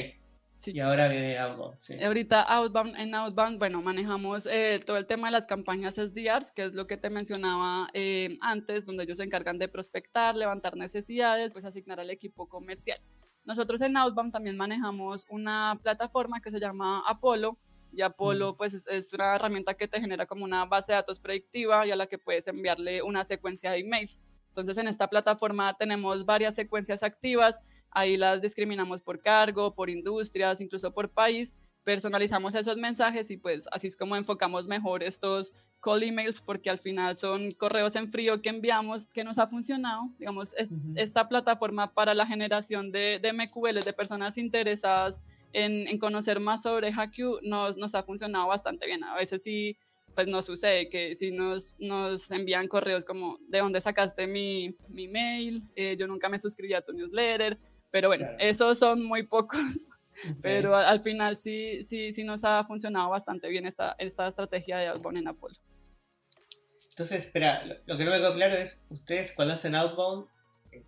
Y 0.67 0.81
ahora 0.81 1.09
viene 1.09 1.39
Outbound. 1.39 1.77
Sí. 1.79 2.03
Ahorita 2.03 2.43
Outbound, 2.43 2.97
en 2.97 3.15
Outbound, 3.15 3.59
bueno, 3.59 3.83
manejamos 3.83 4.47
eh, 4.47 4.81
todo 4.85 4.97
el 4.97 5.07
tema 5.07 5.29
de 5.29 5.33
las 5.33 5.47
campañas 5.47 5.97
SDRs, 5.97 6.53
que 6.53 6.65
es 6.65 6.75
lo 6.75 6.87
que 6.87 6.97
te 6.97 7.11
mencionaba 7.11 7.89
eh, 7.93 8.39
antes, 8.41 8.87
donde 8.87 9.05
ellos 9.05 9.19
se 9.19 9.25
encargan 9.25 9.59
de 9.59 9.69
prospectar, 9.69 10.35
levantar 10.35 10.77
necesidades, 10.77 11.53
pues 11.53 11.65
asignar 11.65 12.01
al 12.01 12.11
equipo 12.11 12.49
comercial. 12.49 13.01
Nosotros 13.45 13.83
en 13.83 13.97
Outbound 13.97 14.33
también 14.33 14.57
manejamos 14.57 15.27
una 15.29 15.79
plataforma 15.83 16.41
que 16.41 16.51
se 16.51 16.61
llama 16.61 17.03
Apollo, 17.07 17.59
y 17.93 18.03
Apollo 18.03 18.57
pues 18.57 18.75
es, 18.75 18.87
es, 18.89 19.13
una 19.13 19.37
herramienta 19.37 19.75
que 19.75 19.87
te 19.87 20.01
genera 20.01 20.27
como 20.27 20.45
una 20.45 20.65
base 20.65 20.93
de 20.93 20.97
datos 20.97 21.21
predictiva 21.21 21.87
y 21.87 21.93
a 21.93 21.97
la 21.97 22.09
que 22.09 22.19
puedes 22.19 22.49
enviarle 22.49 23.03
una 23.03 23.23
secuencia 23.23 23.71
de 23.71 23.81
emails. 23.81 24.19
Entonces 24.55 24.79
en 24.79 24.89
esta 24.89 25.09
plataforma 25.09 25.75
tenemos 25.75 26.25
varias 26.25 26.55
secuencias 26.55 27.03
activas 27.03 27.61
Ahí 27.95 28.17
las 28.17 28.43
discriminamos 28.43 29.01
por 29.01 29.23
cargo, 29.23 29.73
por 29.73 29.89
industrias, 29.89 30.61
incluso 30.61 30.93
por 30.93 31.11
país. 31.11 31.53
Personalizamos 31.85 32.55
esos 32.57 32.77
mensajes 32.77 33.31
y 33.31 33.37
pues 33.37 33.69
así 33.71 33.87
es 33.87 33.97
como 33.97 34.17
enfocamos 34.17 34.67
mejor 34.67 35.05
estos 35.05 35.53
call 35.81 36.03
emails 36.03 36.41
porque 36.41 36.71
al 36.71 36.79
final 36.79 37.15
son 37.15 37.53
correos 37.53 37.95
en 37.95 38.11
frío 38.11 38.43
que 38.43 38.49
enviamos 38.49 39.07
que 39.07 39.23
nos 39.23 39.39
ha 39.39 39.47
funcionado. 39.47 40.11
Digamos, 40.19 40.55
esta 40.97 41.29
plataforma 41.29 41.93
para 41.93 42.15
la 42.15 42.27
generación 42.27 42.91
de, 42.91 43.21
de 43.23 43.33
MQL, 43.33 43.85
de 43.85 43.93
personas 43.93 44.39
interesadas 44.39 45.21
en, 45.53 45.87
en 45.87 45.99
conocer 45.99 46.41
más 46.41 46.63
sobre 46.63 46.91
HackU, 46.91 47.39
nos, 47.43 47.77
nos 47.77 47.95
ha 47.95 48.03
funcionado 48.03 48.49
bastante 48.49 48.87
bien. 48.87 49.05
A 49.05 49.15
veces 49.15 49.45
sí 49.45 49.77
pues 50.15 50.29
nos 50.29 50.47
sucede 50.47 50.89
que 50.89 51.15
si 51.15 51.31
nos, 51.31 51.75
nos 51.79 52.31
envían 52.31 52.69
correos 52.69 53.05
como 53.05 53.39
de 53.49 53.59
dónde 53.59 53.81
sacaste 53.81 54.27
mi, 54.27 54.77
mi 54.89 55.09
mail, 55.09 55.63
eh, 55.77 55.97
yo 55.97 56.07
nunca 56.07 56.29
me 56.29 56.39
suscribí 56.39 56.75
a 56.75 56.83
tu 56.83 56.93
newsletter, 56.93 57.59
pero 57.91 58.09
bueno, 58.09 58.27
esos 58.39 58.79
son 58.79 59.05
muy 59.05 59.25
pocos. 59.25 59.61
Pero 60.41 60.77
al 60.77 61.01
final 61.01 61.37
sí, 61.37 61.83
sí, 61.83 62.13
sí 62.13 62.25
nos 62.25 62.45
ha 62.45 62.65
funcionado 62.65 63.11
bastante 63.11 63.49
bien 63.49 63.67
esta, 63.67 63.95
esta 63.99 64.29
estrategia 64.29 64.79
de 64.79 64.87
outbound 64.89 65.19
en 65.19 65.29
Apolo. 65.29 65.57
Entonces, 66.89 67.25
espera, 67.25 67.65
lo, 67.87 67.97
que 67.97 68.05
no 68.05 68.11
me 68.11 68.19
quedó 68.19 68.35
claro 68.35 68.55
es, 68.55 68.87
¿ustedes 68.89 69.33
cuando 69.35 69.55
hacen 69.55 69.75
outbound 69.75 70.27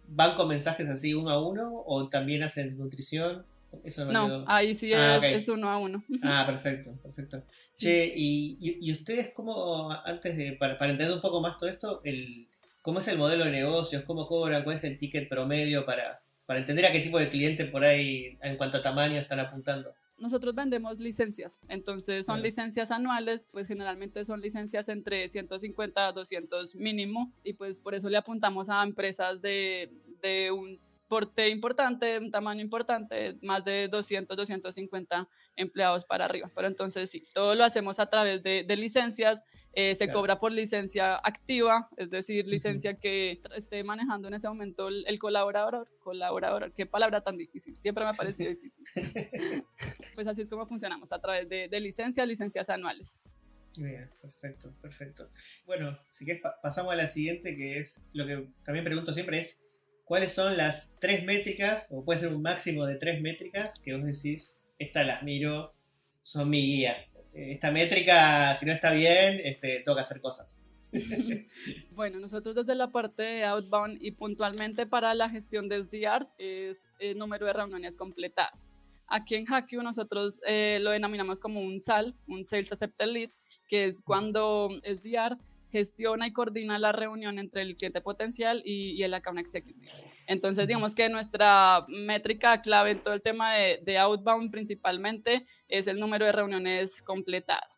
van 0.07 0.37
con 0.37 0.49
mensajes 0.49 0.89
así 0.89 1.15
uno 1.15 1.31
a 1.31 1.47
uno 1.47 1.83
o 1.85 2.09
también 2.09 2.43
hacen 2.45 2.79
nutrición? 2.79 3.45
Eso 3.85 4.05
no, 4.11 4.45
ahí 4.47 4.75
sí 4.75 4.93
ah, 4.93 5.21
es, 5.23 5.49
uno 5.49 5.71
a 5.71 5.79
uno. 5.79 6.05
Ah, 6.23 6.45
perfecto, 6.47 6.97
perfecto. 7.03 7.45
Che, 7.79 8.13
y, 8.15 8.57
y, 8.61 8.93
ustedes 8.93 9.33
cómo, 9.35 9.91
antes 9.93 10.37
de, 10.37 10.53
para, 10.53 10.79
para, 10.79 10.93
entender 10.93 11.15
un 11.15 11.21
poco 11.21 11.41
más 11.41 11.59
todo 11.59 11.69
esto, 11.69 12.01
el, 12.05 12.49
¿cómo 12.83 13.01
es 13.01 13.09
el 13.09 13.19
modelo 13.19 13.45
de 13.45 13.51
negocios? 13.51 14.03
¿Cómo 14.05 14.27
cobran? 14.27 14.65
¿Cuál 14.65 14.77
es 14.77 14.85
el 14.85 14.97
ticket 14.97 15.29
promedio 15.29 15.85
para, 15.85 16.23
para 16.47 16.61
entender 16.61 16.87
a 16.87 16.93
qué 16.93 17.01
tipo 17.01 17.19
de 17.19 17.29
cliente 17.29 17.67
por 17.67 17.85
ahí 17.85 18.39
en 18.41 18.57
cuanto 18.57 18.79
a 18.79 18.83
tamaño 18.83 19.21
están 19.21 19.41
apuntando. 19.41 19.93
Nosotros 20.19 20.55
vendemos 20.55 20.99
licencias, 20.99 21.59
entonces 21.69 22.25
son 22.25 22.41
licencias 22.41 22.91
anuales, 22.91 23.45
pues 23.51 23.67
generalmente 23.67 24.25
son 24.25 24.41
licencias 24.41 24.89
entre 24.89 25.29
150 25.29 26.09
a 26.09 26.13
200 26.13 26.75
mínimo 26.75 27.35
y 27.45 27.53
pues 27.53 27.77
por 27.77 27.95
eso 27.95 28.09
le 28.09 28.17
apuntamos 28.17 28.71
a 28.71 28.83
empresas 28.83 29.43
de, 29.43 29.93
de 30.23 30.51
un 30.53 30.81
porte 31.09 31.49
importante, 31.49 32.19
un 32.19 32.31
tamaño 32.31 32.61
importante, 32.61 33.37
más 33.43 33.65
de 33.65 33.89
200, 33.89 34.37
250 34.37 35.29
empleados 35.57 36.05
para 36.05 36.25
arriba. 36.25 36.51
Pero 36.55 36.69
entonces 36.69 37.11
sí, 37.11 37.23
todo 37.33 37.55
lo 37.55 37.65
hacemos 37.65 37.99
a 37.99 38.07
través 38.07 38.43
de, 38.43 38.65
de 38.65 38.77
licencias 38.77 39.43
eh, 39.79 39.95
se 39.95 40.11
cobra 40.11 40.41
por 40.41 40.53
licencia 40.53 41.17
activa, 41.17 41.91
es 41.99 42.09
decir, 42.09 42.47
licencia 42.47 42.95
que 42.95 43.43
esté 43.55 43.85
manejando 43.85 44.27
en 44.27 44.33
ese 44.33 44.49
momento 44.49 44.89
el, 44.89 45.19
colaborador. 45.19 45.87
Colaborador, 45.99 46.73
qué 46.73 46.87
palabra 46.87 47.21
tan 47.21 47.37
difícil, 47.37 47.77
siempre 47.79 48.03
me 48.03 48.09
ha 48.09 48.15
parecido 48.15 48.49
difícil. 48.49 48.83
pues 50.15 50.27
así 50.27 50.41
es 50.41 50.49
como 50.49 50.67
funcionamos, 50.67 51.13
a 51.13 51.21
través 51.21 51.47
de, 51.51 51.69
de 51.69 51.81
licencias, 51.81 52.27
licencias 52.27 52.71
anuales. 52.71 53.21
Bien, 53.77 54.09
perfecto, 54.23 54.75
perfecto. 54.81 55.29
Bueno, 55.67 55.99
si 56.11 56.25
quieres 56.25 56.43
pasamos 56.63 56.95
a 56.95 56.97
la 56.97 57.07
siguiente, 57.07 57.55
que 57.55 57.79
es 57.79 58.03
lo 58.15 58.27
que 58.27 58.49
también 58.65 58.83
pregunto 58.83 59.13
siempre 59.13 59.41
es, 59.41 59.63
¿cuáles 60.07 60.33
son 60.33 60.57
las 60.57 60.97
tres 60.99 61.25
métricas, 61.25 61.89
o 61.91 62.03
puede 62.03 62.21
ser 62.21 62.33
un 62.33 62.41
máximo 62.41 62.87
de 62.87 62.97
tres 62.97 63.21
métricas, 63.21 63.79
que 63.79 63.95
vos 63.95 64.07
decís, 64.07 64.59
estas 64.79 65.07
las 65.07 65.23
miro, 65.23 65.75
son 66.23 66.49
mi 66.49 66.63
guía? 66.63 66.97
esta 67.37 67.71
métrica, 67.71 68.55
si 68.55 68.65
no 68.65 68.73
está 68.73 68.93
bien, 68.93 69.41
este, 69.45 69.83
toca 69.85 70.01
hacer 70.01 70.21
cosas. 70.21 70.63
bueno, 71.91 72.19
nosotros 72.19 72.55
desde 72.55 72.75
la 72.75 72.91
parte 72.91 73.23
de 73.23 73.45
Outbound 73.45 73.99
y 74.01 74.13
puntualmente 74.13 74.87
para 74.87 75.13
la 75.15 75.29
gestión 75.29 75.69
de 75.69 75.83
SDRs 75.83 76.33
es 76.39 76.87
el 76.99 77.19
número 77.19 77.45
de 77.45 77.53
reuniones 77.53 77.97
completadas. 77.97 78.67
Aquí 79.09 79.35
en 79.35 79.47
HackU 79.47 79.83
nosotros 79.83 80.41
eh, 80.47 80.79
lo 80.81 80.91
denominamos 80.91 81.39
como 81.39 81.61
un 81.61 81.81
SAL, 81.81 82.15
un 82.27 82.45
Sales 82.45 82.73
Accepted 82.73 83.07
Lead, 83.07 83.31
que 83.69 83.85
es 83.85 84.03
cuando 84.03 84.71
SDR 84.83 85.37
gestiona 85.71 86.27
y 86.27 86.33
coordina 86.33 86.79
la 86.79 86.93
reunión 86.93 87.39
entre 87.39 87.63
el 87.63 87.77
cliente 87.77 88.01
potencial 88.01 88.63
y, 88.65 89.03
el 89.03 89.15
account 89.15 89.39
executive. 89.39 89.89
Entonces, 90.27 90.67
digamos 90.67 90.95
que 90.95 91.09
nuestra 91.09 91.85
métrica 91.89 92.61
clave 92.63 92.93
en 92.93 93.03
todo 93.03 93.15
el 93.15 93.23
tema 93.23 93.55
de, 93.55 93.81
de 93.85 93.99
outbound 93.99 94.51
principalmente 94.51 95.47
es 95.69 95.87
el 95.87 95.99
número 95.99 96.27
de 96.27 96.33
reuniones 96.33 97.03
completadas. 97.03 97.77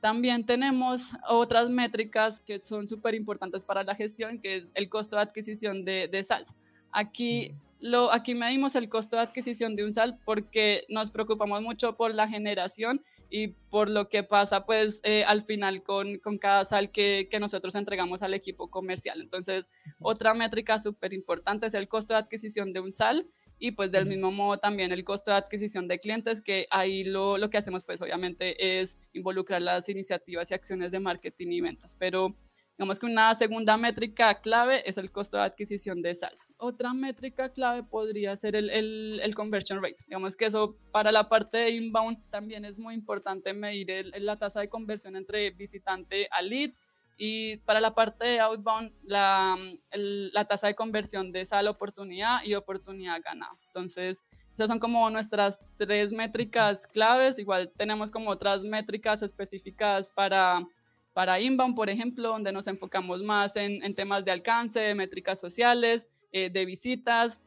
También 0.00 0.46
tenemos 0.46 1.12
otras 1.28 1.68
métricas 1.68 2.40
que 2.40 2.60
son 2.60 2.88
súper 2.88 3.14
importantes 3.14 3.62
para 3.62 3.84
la 3.84 3.94
gestión, 3.94 4.40
que 4.40 4.56
es 4.56 4.72
el 4.74 4.88
costo 4.88 5.16
de 5.16 5.22
adquisición 5.22 5.84
de, 5.84 6.08
de 6.08 6.22
SALs. 6.22 6.54
Aquí, 6.90 7.52
lo, 7.80 8.10
aquí 8.10 8.34
medimos 8.34 8.74
el 8.74 8.88
costo 8.88 9.16
de 9.16 9.22
adquisición 9.22 9.76
de 9.76 9.84
un 9.84 9.92
SAL 9.92 10.18
porque 10.24 10.84
nos 10.88 11.10
preocupamos 11.10 11.60
mucho 11.62 11.96
por 11.96 12.14
la 12.14 12.28
generación 12.28 13.02
y 13.30 13.48
por 13.48 13.88
lo 13.88 14.08
que 14.08 14.24
pasa 14.24 14.66
pues 14.66 15.00
eh, 15.04 15.24
al 15.24 15.44
final 15.44 15.82
con, 15.82 16.18
con, 16.18 16.36
cada 16.36 16.64
sal 16.64 16.90
que, 16.90 17.28
que, 17.30 17.38
nosotros 17.38 17.74
entregamos 17.76 18.22
al 18.22 18.34
equipo 18.34 18.68
comercial. 18.68 19.20
Entonces, 19.20 19.70
otra 20.00 20.34
métrica 20.34 20.78
súper 20.80 21.12
importante 21.12 21.66
es 21.66 21.74
el 21.74 21.88
costo 21.88 22.14
de 22.14 22.20
adquisición 22.20 22.72
de 22.72 22.80
un 22.80 22.92
sal 22.92 23.28
y 23.60 23.72
pues 23.72 23.92
del 23.92 24.06
mismo 24.06 24.32
modo 24.32 24.58
también 24.58 24.90
el 24.90 25.04
costo 25.04 25.30
de 25.30 25.36
adquisición 25.36 25.86
de 25.86 26.00
clientes, 26.00 26.40
que 26.40 26.66
ahí 26.70 27.04
lo, 27.04 27.38
lo 27.38 27.50
que 27.50 27.58
hacemos 27.58 27.84
pues 27.84 28.02
obviamente 28.02 28.80
es 28.80 28.96
involucrar 29.12 29.62
las 29.62 29.88
iniciativas 29.88 30.50
y 30.50 30.54
acciones 30.54 30.90
de 30.90 30.98
marketing 30.98 31.48
y 31.48 31.60
ventas, 31.60 31.94
pero 31.98 32.34
Digamos 32.80 32.98
que 32.98 33.04
una 33.04 33.34
segunda 33.34 33.76
métrica 33.76 34.40
clave 34.40 34.88
es 34.88 34.96
el 34.96 35.12
costo 35.12 35.36
de 35.36 35.42
adquisición 35.42 36.00
de 36.00 36.14
salsa. 36.14 36.46
Otra 36.56 36.94
métrica 36.94 37.50
clave 37.50 37.82
podría 37.82 38.34
ser 38.38 38.56
el, 38.56 38.70
el, 38.70 39.34
conversion 39.34 39.82
rate. 39.82 39.98
Digamos 40.06 40.34
que 40.34 40.46
eso 40.46 40.78
para 40.90 41.12
la 41.12 41.28
parte 41.28 41.58
de 41.58 41.72
inbound 41.72 42.16
también 42.30 42.64
es 42.64 42.78
muy 42.78 42.94
importante 42.94 43.52
medir 43.52 44.10
la 44.16 44.38
tasa 44.38 44.60
de 44.60 44.70
conversión 44.70 45.14
entre 45.14 45.50
visitante 45.50 46.26
a 46.30 46.40
lead 46.40 46.70
y 47.18 47.58
para 47.58 47.82
la 47.82 47.94
parte 47.94 48.24
de 48.24 48.40
outbound, 48.40 48.94
la, 49.02 49.58
la 49.92 50.44
tasa 50.46 50.68
de 50.68 50.74
conversión 50.74 51.32
de 51.32 51.44
sal 51.44 51.68
oportunidad 51.68 52.42
y 52.44 52.54
oportunidad 52.54 53.20
ganada. 53.22 53.52
Entonces, 53.66 54.24
esas 54.54 54.68
son 54.68 54.78
como 54.78 55.10
nuestras 55.10 55.58
tres 55.76 56.12
métricas 56.12 56.86
claves. 56.86 57.38
Igual 57.38 57.70
tenemos 57.76 58.10
como 58.10 58.30
otras 58.30 58.62
métricas 58.62 59.20
específicas 59.20 60.08
para, 60.08 60.66
para 61.12 61.40
inbound, 61.40 61.74
por 61.74 61.90
ejemplo, 61.90 62.28
donde 62.28 62.52
nos 62.52 62.66
enfocamos 62.66 63.22
más 63.22 63.56
en, 63.56 63.82
en 63.82 63.94
temas 63.94 64.24
de 64.24 64.30
alcance, 64.30 64.80
de 64.80 64.94
métricas 64.94 65.40
sociales, 65.40 66.06
eh, 66.32 66.50
de 66.50 66.64
visitas. 66.64 67.38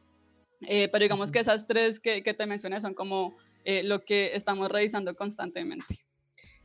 Eh, 0.60 0.88
pero 0.90 1.02
digamos 1.02 1.30
que 1.30 1.40
esas 1.40 1.66
tres 1.66 2.00
que, 2.00 2.22
que 2.22 2.34
te 2.34 2.46
mencioné 2.46 2.80
son 2.80 2.94
como 2.94 3.36
eh, 3.64 3.82
lo 3.82 4.04
que 4.04 4.34
estamos 4.34 4.70
revisando 4.70 5.14
constantemente. 5.14 6.00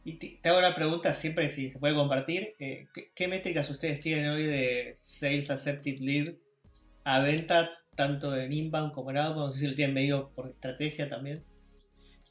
Y 0.03 0.13
te 0.13 0.39
hago 0.49 0.59
una 0.59 0.75
pregunta 0.75 1.13
siempre 1.13 1.49
si 1.49 1.69
se 1.69 1.79
puede 1.79 1.93
compartir. 1.93 2.55
¿qué, 2.57 2.87
¿qué, 3.13 3.27
métricas 3.27 3.69
ustedes 3.69 3.99
tienen 3.99 4.29
hoy 4.29 4.45
de 4.45 4.93
Sales 4.95 5.51
Accepted 5.51 5.99
Lead 5.99 6.35
a 7.03 7.19
venta 7.21 7.71
tanto 7.95 8.35
en 8.35 8.53
inbound 8.53 8.93
como 8.93 9.09
en 9.09 9.17
outbound, 9.17 9.47
no 9.47 9.51
sé 9.51 9.59
si 9.59 9.67
lo 9.67 9.75
tienen 9.75 9.93
medido 9.93 10.31
por 10.33 10.47
estrategia 10.47 11.09
también. 11.09 11.43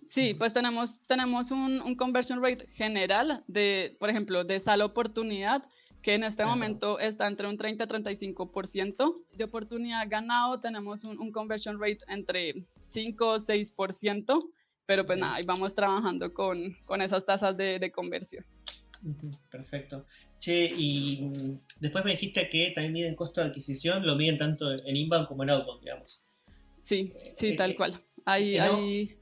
Sí, 0.08 0.32
pues 0.34 0.54
tenemos, 0.54 1.00
tenemos 1.02 1.50
un, 1.50 1.82
un, 1.82 1.94
conversion 1.94 2.42
rate 2.42 2.66
general 2.72 3.44
de, 3.46 3.94
por 4.00 4.08
ejemplo, 4.08 4.42
de 4.42 4.58
sala 4.58 4.86
oportunidad, 4.86 5.64
que 6.02 6.14
en 6.14 6.24
este 6.24 6.46
momento 6.46 6.98
está 6.98 7.26
entre 7.26 7.46
un 7.46 7.58
30 7.58 7.84
y 7.84 7.86
35%. 7.86 9.14
De 9.36 9.44
oportunidad 9.44 10.08
ganado 10.08 10.60
tenemos 10.60 11.04
un, 11.04 11.18
un 11.18 11.30
conversion 11.30 11.78
rate 11.78 11.98
entre 12.08 12.54
5 12.88 13.26
o 13.26 13.36
6%, 13.36 14.38
pero 14.86 15.04
pues 15.04 15.18
nada, 15.18 15.34
ahí 15.34 15.44
vamos 15.44 15.74
trabajando 15.74 16.32
con, 16.32 16.74
con 16.86 17.02
esas 17.02 17.26
tasas 17.26 17.54
de, 17.56 17.78
de 17.78 17.92
conversión. 17.92 18.46
Perfecto. 19.50 20.06
Che, 20.40 20.72
y 20.74 21.20
mm, 21.20 21.60
después 21.80 22.04
me 22.04 22.12
dijiste 22.12 22.48
que 22.48 22.70
también 22.70 22.92
miden 22.94 23.14
costo 23.14 23.42
de 23.42 23.48
adquisición, 23.48 24.06
lo 24.06 24.16
miden 24.16 24.38
tanto 24.38 24.72
en 24.72 24.96
inbound 24.96 25.28
como 25.28 25.42
en 25.42 25.50
outbound, 25.50 25.82
digamos. 25.82 26.22
Sí, 26.82 27.12
sí, 27.36 27.48
eh, 27.48 27.56
tal 27.56 27.72
eh, 27.72 27.76
cual. 27.76 28.02
Ahí, 28.24 28.56
ahí... 28.56 29.17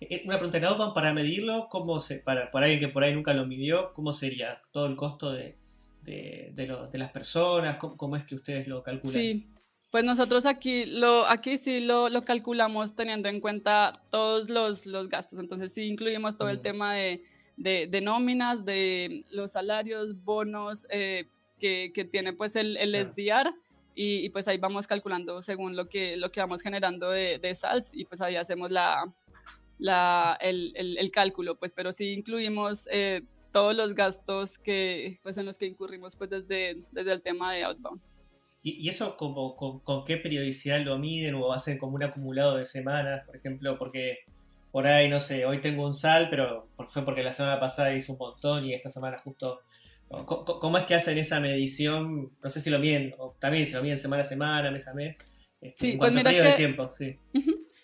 Eh, 0.00 0.22
una 0.24 0.38
pregunta 0.38 0.58
en 0.58 0.94
para 0.94 1.12
medirlo, 1.12 1.68
¿cómo 1.68 2.00
se, 2.00 2.18
para, 2.18 2.50
para 2.50 2.66
alguien 2.66 2.80
que 2.80 2.88
por 2.88 3.04
ahí 3.04 3.14
nunca 3.14 3.34
lo 3.34 3.46
midió, 3.46 3.92
¿cómo 3.94 4.12
sería 4.12 4.62
todo 4.70 4.86
el 4.86 4.96
costo 4.96 5.32
de, 5.32 5.56
de, 6.02 6.52
de, 6.54 6.98
las 6.98 7.10
personas? 7.10 7.76
¿Cómo, 7.76 8.16
es 8.16 8.24
que 8.24 8.34
ustedes 8.34 8.68
lo 8.68 8.82
calculan? 8.82 9.12
Sí, 9.12 9.46
pues 9.90 10.04
nosotros 10.04 10.46
aquí, 10.46 10.86
lo, 10.86 11.26
aquí 11.26 11.58
sí 11.58 11.80
lo, 11.80 12.08
lo 12.08 12.24
calculamos 12.24 12.94
teniendo 12.94 13.28
en 13.28 13.40
cuenta 13.40 14.00
todos 14.10 14.48
los, 14.48 14.86
los 14.86 15.08
gastos, 15.08 15.38
entonces 15.38 15.72
sí 15.72 15.82
incluimos 15.82 16.36
todo 16.36 16.48
el 16.48 16.60
tema 16.60 16.94
de 16.94 17.22
de, 17.58 18.00
nóminas, 18.00 18.64
de 18.64 19.24
los 19.30 19.52
salarios, 19.52 20.22
bonos 20.24 20.86
eh, 20.90 21.26
que, 21.58 22.08
tiene 22.10 22.32
pues 22.32 22.56
el, 22.56 22.76
el 22.76 22.94
SDR 22.94 23.52
y, 23.94 24.28
pues 24.30 24.46
ahí 24.46 24.58
vamos 24.58 24.86
calculando 24.86 25.42
según 25.42 25.74
lo 25.74 25.88
que, 25.88 26.16
lo 26.16 26.30
que 26.30 26.40
vamos 26.40 26.62
generando 26.62 27.10
de, 27.10 27.38
de 27.38 27.54
SALS 27.54 27.92
y 27.92 28.04
pues 28.04 28.20
ahí 28.20 28.36
hacemos 28.36 28.70
la, 28.70 29.12
la, 29.78 30.36
el, 30.40 30.72
el, 30.76 31.10
cálculo, 31.10 31.56
pues 31.56 31.72
pero 31.72 31.92
sí 31.92 32.12
incluimos 32.12 32.88
eh, 32.90 33.22
todos 33.52 33.74
los 33.74 33.94
gastos 33.94 34.58
que, 34.58 35.20
pues 35.22 35.36
en 35.38 35.46
los 35.46 35.56
que 35.56 35.66
incurrimos 35.66 36.16
pues 36.16 36.30
desde, 36.30 36.82
desde 36.92 37.12
el 37.12 37.22
tema 37.22 37.52
de 37.52 37.64
outbound. 37.64 38.00
¿Y, 38.62 38.88
eso 38.88 39.16
como, 39.16 39.56
con, 39.56 39.80
con, 39.80 40.04
qué 40.04 40.16
periodicidad 40.16 40.80
lo 40.80 40.98
miden 40.98 41.36
o 41.36 41.52
hacen 41.52 41.78
como 41.78 41.94
un 41.94 42.02
acumulado 42.02 42.56
de 42.56 42.64
semanas, 42.64 43.24
por 43.24 43.36
ejemplo? 43.36 43.78
Porque 43.78 44.18
por 44.72 44.86
ahí, 44.86 45.08
no 45.08 45.20
sé, 45.20 45.46
hoy 45.46 45.60
tengo 45.60 45.86
un 45.86 45.94
sal, 45.94 46.28
pero 46.28 46.68
fue 46.88 47.04
porque 47.04 47.22
la 47.22 47.32
semana 47.32 47.60
pasada 47.60 47.94
hice 47.94 48.12
un 48.12 48.18
montón 48.18 48.64
y 48.64 48.74
esta 48.74 48.90
semana 48.90 49.18
justo... 49.18 49.60
¿Cómo 50.08 50.78
es 50.78 50.86
que 50.86 50.94
hacen 50.94 51.18
esa 51.18 51.38
medición? 51.38 52.32
No 52.42 52.48
sé 52.48 52.62
si 52.62 52.70
lo 52.70 52.78
miden, 52.78 53.14
o 53.18 53.36
también 53.38 53.66
si 53.66 53.74
lo 53.74 53.82
miden 53.82 53.98
semana 53.98 54.22
a 54.22 54.26
semana, 54.26 54.70
mes 54.70 54.88
a 54.88 54.94
mes. 54.94 55.18
Este, 55.60 55.78
sí, 55.78 55.92
en 55.92 55.98
pues 55.98 56.12
cuanto 56.12 56.30
de 56.30 56.52
tiempo, 56.54 56.90
sí. 56.94 57.18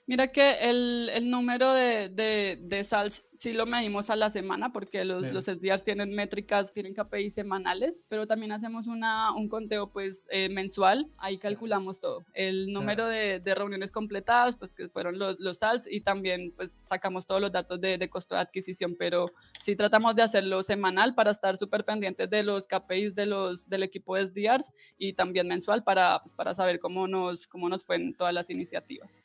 Mira 0.07 0.29
que 0.33 0.59
el, 0.69 1.11
el 1.15 1.31
número 1.31 1.73
de, 1.73 2.11
de, 2.11 2.59
de, 2.61 2.85
SALS 2.85 3.25
sí 3.33 3.55
lo 3.55 3.65
medimos 3.65 4.11
a 4.11 4.17
la 4.17 4.29
semana 4.29 4.71
porque 4.71 5.03
los, 5.03 5.23
los 5.33 5.47
SDRs 5.47 5.83
tienen 5.83 6.15
métricas, 6.15 6.75
tienen 6.75 6.93
KPI 6.93 7.31
semanales, 7.31 8.03
pero 8.09 8.27
también 8.27 8.53
hacemos 8.53 8.87
una, 8.87 9.33
un 9.33 9.49
conteo 9.49 9.91
pues 9.91 10.29
eh, 10.31 10.51
mensual, 10.51 11.11
ahí 11.17 11.39
calculamos 11.39 12.01
todo. 12.01 12.23
El 12.35 12.71
número 12.71 13.07
de, 13.07 13.41
de, 13.41 13.55
reuniones 13.55 13.91
completadas, 13.91 14.57
pues 14.57 14.75
que 14.75 14.91
fueron 14.91 15.19
los, 15.19 15.41
los 15.41 15.59
SALS 15.59 15.91
y 15.91 16.03
también 16.03 16.53
pues 16.55 16.81
sacamos 16.83 17.27
todos 17.27 17.41
los 17.41 17.51
datos 17.51 17.81
de, 17.81 17.97
de 17.97 18.11
costo 18.11 18.35
de 18.35 18.43
adquisición, 18.43 18.97
pero 18.99 19.31
sí 19.61 19.75
tratamos 19.75 20.15
de 20.17 20.23
hacerlo 20.23 20.63
semanal 20.63 21.15
para 21.15 21.31
estar 21.31 21.57
súper 21.57 21.87
pendientes 21.87 22.29
de 22.29 22.43
los 22.43 22.67
KPIs 22.67 23.15
de 23.15 23.25
los, 23.25 23.71
del 23.71 23.83
equipo 23.85 24.17
de 24.17 24.27
SDRs 24.27 24.71
y 24.99 25.15
también 25.15 25.49
mensual 25.49 25.83
para, 25.83 26.21
pues, 26.21 26.35
para 26.35 26.55
saber 26.55 26.79
cómo 26.79 27.09
nos, 27.09 27.47
cómo 27.47 27.71
nos 27.71 27.85
fue 27.85 27.97
en 27.97 28.15
todas 28.15 28.35
las 28.35 28.51
iniciativas. 28.51 29.23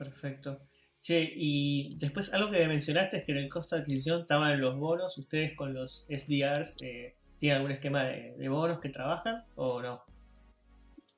Perfecto. 0.00 0.62
Che, 1.02 1.30
y 1.36 1.94
después 1.98 2.32
algo 2.32 2.50
que 2.50 2.66
mencionaste 2.66 3.18
es 3.18 3.24
que 3.24 3.32
en 3.32 3.38
el 3.38 3.50
costo 3.50 3.76
de 3.76 3.82
adquisición 3.82 4.22
estaban 4.22 4.58
los 4.58 4.78
bonos. 4.78 5.18
¿Ustedes 5.18 5.54
con 5.54 5.74
los 5.74 6.06
SDRs 6.08 6.78
eh, 6.80 7.16
tienen 7.36 7.58
algún 7.58 7.72
esquema 7.72 8.04
de, 8.04 8.48
bonos 8.48 8.80
que 8.80 8.88
trabajan 8.88 9.44
o 9.56 9.82
no? 9.82 10.02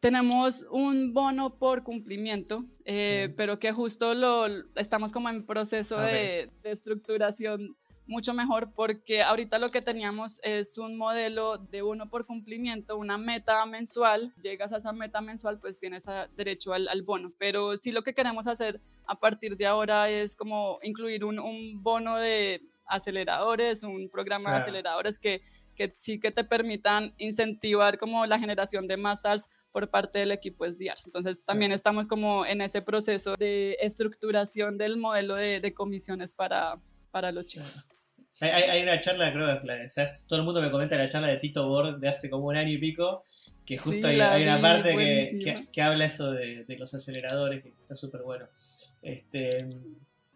Tenemos 0.01 0.67
un 0.73 1.15
bono 1.15 1.59
por 1.59 1.85
cumplimiento, 1.85 2.65
eh, 2.85 3.33
pero 3.37 3.61
que 3.61 3.71
justo 3.71 4.15
lo 4.15 4.47
estamos 4.75 5.13
como 5.13 5.29
en 5.29 5.47
proceso 5.47 6.01
de, 6.01 6.51
de, 6.65 6.71
estructuración 6.73 7.77
mucho 8.07 8.35
mejor 8.35 8.73
porque 8.75 9.23
ahorita 9.23 9.59
lo 9.59 9.71
que 9.71 9.83
teníamos 9.83 10.41
es 10.43 10.77
un 10.79 10.97
modelo 10.97 11.59
de 11.59 11.83
uno 11.83 12.09
por 12.09 12.27
cumplimiento, 12.27 12.97
una 12.97 13.17
meta 13.17 13.65
mensual, 13.67 14.33
llegas 14.43 14.73
a 14.73 14.79
esa 14.79 14.93
meta 14.93 15.21
mensual 15.21 15.59
pues 15.59 15.79
tienes 15.79 16.07
derecho 16.37 16.73
al, 16.73 17.03
bono, 17.03 17.33
pero 17.39 17.77
sí 17.77 17.93
lo 17.93 18.03
que 18.03 18.15
queremos 18.15 18.47
hacer 18.47 18.81
a 19.07 19.19
partir 19.19 19.57
de 19.57 19.67
ahora 19.67 20.09
es 20.11 20.37
como 20.37 20.79
incluir 20.83 21.25
un, 21.25 21.39
un 21.39 21.83
bono 21.83 22.17
de 22.17 22.63
aceleradores, 22.87 23.83
un 23.83 24.09
programa 24.09 24.51
de 24.51 24.57
aceleradores 24.59 25.19
que, 25.19 25.43
que 25.75 25.95
sí 25.99 26.21
que 26.21 26.31
te 26.31 26.45
permitan 26.45 27.15
incentivar 27.19 27.99
como 27.99 28.27
la 28.27 28.39
generación 28.39 28.87
de 28.87 28.97
más 28.97 29.23
sals 29.23 29.49
por 29.71 29.89
parte 29.89 30.19
del 30.19 30.33
equipo 30.33 30.69
SDRs. 30.69 31.07
Entonces 31.07 31.45
también 31.45 31.73
estamos 31.73 32.07
como 32.07 32.45
en 32.45 32.61
ese 32.61 32.83
proceso 32.83 33.35
de 33.39 33.79
estructuración 33.81 34.77
del 34.77 34.99
modelo 34.99 35.35
de, 35.35 35.61
de 35.61 35.73
comisiones 35.73 36.35
para, 36.35 36.79
para 37.13 37.31
los 37.31 37.47
chicos. 37.47 37.69
Hay, 38.41 38.83
una 38.83 38.99
charla, 38.99 39.33
creo, 39.33 39.63
que 39.63 39.87
todo 40.27 40.39
el 40.41 40.45
mundo 40.45 40.61
me 40.61 40.73
comenta 40.73 40.97
la 40.97 41.09
charla 41.09 41.29
de 41.29 41.37
Tito 41.37 41.69
Bord 41.69 42.01
de 42.01 42.09
hace 42.09 42.29
como 42.29 42.47
un 42.47 42.57
año 42.57 42.73
y 42.73 42.79
pico, 42.79 43.25
que 43.65 43.79
justo 43.79 44.09
hay, 44.09 44.17
una 44.17 44.61
parte 44.61 44.97
que, 44.97 45.69
que, 45.71 45.83
habla 45.83 46.07
eso 46.07 46.33
de, 46.33 46.65
de 46.65 46.77
los 46.77 46.93
aceleradores, 46.93 47.63
que 47.63 47.69
está 47.69 47.95
súper 47.95 48.23
bueno. 48.23 48.49
Este, 49.01 49.69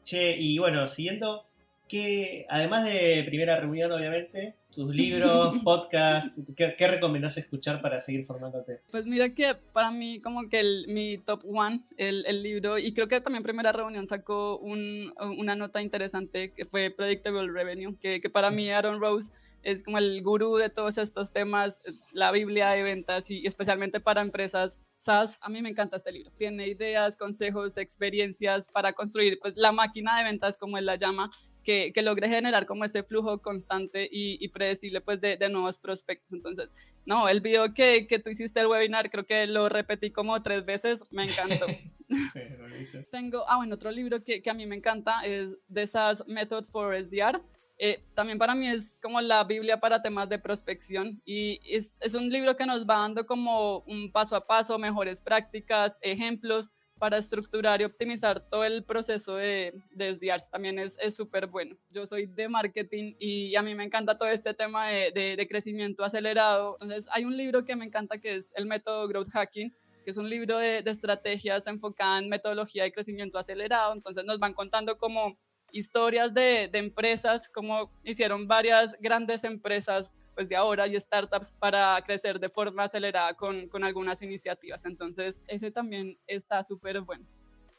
che, 0.05 0.37
y 0.39 0.59
bueno, 0.59 0.87
siguiendo, 0.87 1.49
que 1.89 2.47
además 2.49 2.85
de 2.85 3.25
primera 3.27 3.57
reunión, 3.57 3.93
obviamente, 3.93 4.57
tus 4.71 4.95
libros, 4.95 5.55
podcasts, 5.65 6.41
¿qué, 6.57 6.75
¿qué, 6.77 6.89
recomendás 6.89 7.39
escuchar 7.39 7.81
para 7.81 8.01
seguir 8.01 8.25
formándote? 8.25 8.81
Pues 8.91 9.07
mira 9.07 9.31
que 9.35 9.55
para 9.73 9.91
mí 9.91 10.21
como 10.21 10.49
que 10.49 10.61
el, 10.61 10.87
mi 10.89 11.19
top 11.19 11.45
one, 11.45 11.83
el, 11.97 12.27
el, 12.27 12.43
libro, 12.43 12.79
y 12.79 12.93
creo 12.93 13.09
que 13.09 13.21
también 13.21 13.43
primera 13.43 13.73
reunión 13.73 14.07
sacó 14.09 14.59
un, 14.59 15.13
una 15.39 15.57
nota 15.57 15.81
interesante 15.81 16.53
que 16.53 16.67
fue 16.67 16.91
Predictable 16.91 17.51
Revenue, 17.51 17.97
que, 18.01 18.21
que 18.21 18.31
para 18.31 18.51
mí 18.51 18.71
Aaron 18.71 19.01
Rose 19.01 19.31
es 19.67 19.83
como 19.83 19.99
el 19.99 20.23
gurú 20.23 20.57
de 20.57 20.71
todos 20.71 20.97
estos 20.97 21.33
temas, 21.33 21.81
la 22.13 22.31
Biblia 22.31 22.71
de 22.71 22.85
ventas 22.85 23.31
y 23.33 23.45
especialmente 23.47 23.99
para 23.99 24.23
empresas 24.23 24.79
SaaS. 24.99 25.39
A 25.41 25.49
mí 25.49 25.61
me 25.61 25.71
encanta 25.71 25.97
este 25.97 26.13
libro. 26.13 26.31
Tiene 26.39 26.69
ideas, 26.69 27.17
consejos, 27.17 27.77
experiencias 27.77 28.69
para 28.69 28.93
construir 28.93 29.41
pues, 29.43 29.57
la 29.57 29.73
máquina 29.73 30.19
de 30.19 30.25
ventas, 30.25 30.57
como 30.57 30.79
él 30.79 30.87
la 30.87 30.95
llama, 30.95 31.33
que, 31.67 31.93
que 31.93 32.01
logre 32.01 32.29
generar 32.29 32.65
como 32.65 32.85
ese 32.85 33.03
flujo 33.03 33.43
constante 33.43 34.09
y, 34.11 34.47
predecible 34.49 35.01
pues 35.01 35.21
de, 35.21 35.37
de, 35.37 35.49
nuevos 35.49 35.79
prospectos. 35.79 36.33
Entonces, 36.33 36.71
no, 37.05 37.29
el 37.29 37.41
video 37.41 37.75
que, 37.75 38.07
que, 38.07 38.21
tú 38.21 38.31
hiciste 38.31 38.61
el 38.61 38.69
webinar, 38.69 39.11
creo 39.11 39.27
que 39.27 39.49
lo 39.49 39.69
repetí 39.69 40.13
como 40.13 40.41
tres 40.43 40.65
veces, 40.65 41.13
me 41.13 41.25
encantó. 41.25 41.67
Tengo, 43.11 43.45
ah, 43.49 43.57
bueno, 43.57 43.75
otro 43.75 43.91
libro 43.91 44.23
que, 44.23 44.41
que, 44.41 44.49
a 44.49 44.55
mí 44.55 44.65
me 44.65 44.77
encanta 44.77 45.27
es 45.27 45.59
The 45.71 45.89
SaaS 45.89 46.25
Method 46.29 46.67
for 46.67 46.97
SDR. 46.97 47.43
Eh, 47.79 48.05
también 48.15 48.39
para 48.39 48.55
mí 48.55 48.69
es 48.69 48.99
como 49.03 49.21
la 49.21 49.43
Biblia 49.43 49.81
para 49.81 50.01
temas 50.01 50.31
de 50.31 50.39
prospección 50.39 51.21
y 51.27 51.61
es, 51.69 51.99
es 52.01 52.15
un 52.15 52.31
libro 52.31 52.57
que 52.57 52.65
nos 52.65 52.87
va 52.89 53.01
dando 53.01 53.27
como 53.27 53.81
un 53.81 54.11
paso 54.11 54.35
a 54.35 54.47
paso, 54.47 54.79
mejores 54.79 55.21
prácticas, 55.21 55.99
ejemplos 56.01 56.71
para 56.99 57.19
estructurar 57.19 57.81
y 57.81 57.85
optimizar 57.85 58.41
todo 58.49 58.65
el 58.65 58.83
proceso 58.83 59.37
de, 59.37 59.75
de 59.91 60.15
SDRs 60.15 60.51
también 60.51 60.79
es 60.79 60.97
súper 61.15 61.47
bueno. 61.47 61.77
Yo 61.91 62.07
soy 62.07 62.27
de 62.27 62.49
marketing 62.49 63.15
y 63.19 63.55
a 63.55 63.63
mí 63.63 63.75
me 63.75 63.85
encanta 63.85 64.17
todo 64.17 64.29
este 64.29 64.55
tema 64.55 64.89
de, 64.89 65.37
de, 65.37 65.49
crecimiento 65.49 66.05
acelerado. 66.05 66.79
Entonces 66.81 67.07
hay 67.13 67.25
un 67.25 67.37
libro 67.37 67.65
que 67.65 67.77
me 67.77 67.85
encanta 67.85 68.19
que 68.19 68.37
es 68.37 68.53
el 68.57 68.67
método 68.67 69.07
Growth 69.09 69.31
Hacking, 69.31 69.75
que 70.05 70.11
es 70.11 70.17
un 70.17 70.31
libro 70.31 70.59
de, 70.59 70.79
estrategias 70.87 71.67
enfocada 71.67 72.19
en 72.19 72.29
metodología 72.29 72.85
de 72.85 72.93
crecimiento 72.93 73.39
acelerado. 73.39 73.93
Entonces 73.93 74.25
nos 74.25 74.39
van 74.39 74.55
contando 74.55 74.97
como 74.97 75.37
historias 75.73 76.33
de, 76.33 76.69
de 76.73 76.79
empresas, 76.79 77.51
cómo 77.51 77.91
hicieron 78.05 78.49
varias 78.49 78.97
grandes 79.01 79.45
empresas 79.45 80.11
pues, 80.37 80.51
de 80.51 80.55
ahora 80.55 80.87
y 80.87 81.01
startups 81.01 81.51
para 81.59 82.01
crecer 82.03 82.39
de 82.39 82.51
forma 82.51 82.85
acelerada 82.85 83.33
con, 83.35 83.69
con 83.69 83.83
algunas 83.83 84.21
iniciativas. 84.21 84.85
Entonces, 84.85 85.41
ese 85.49 85.71
también 85.71 86.19
está 86.27 86.63
súper 86.63 87.01
bueno. 87.01 87.25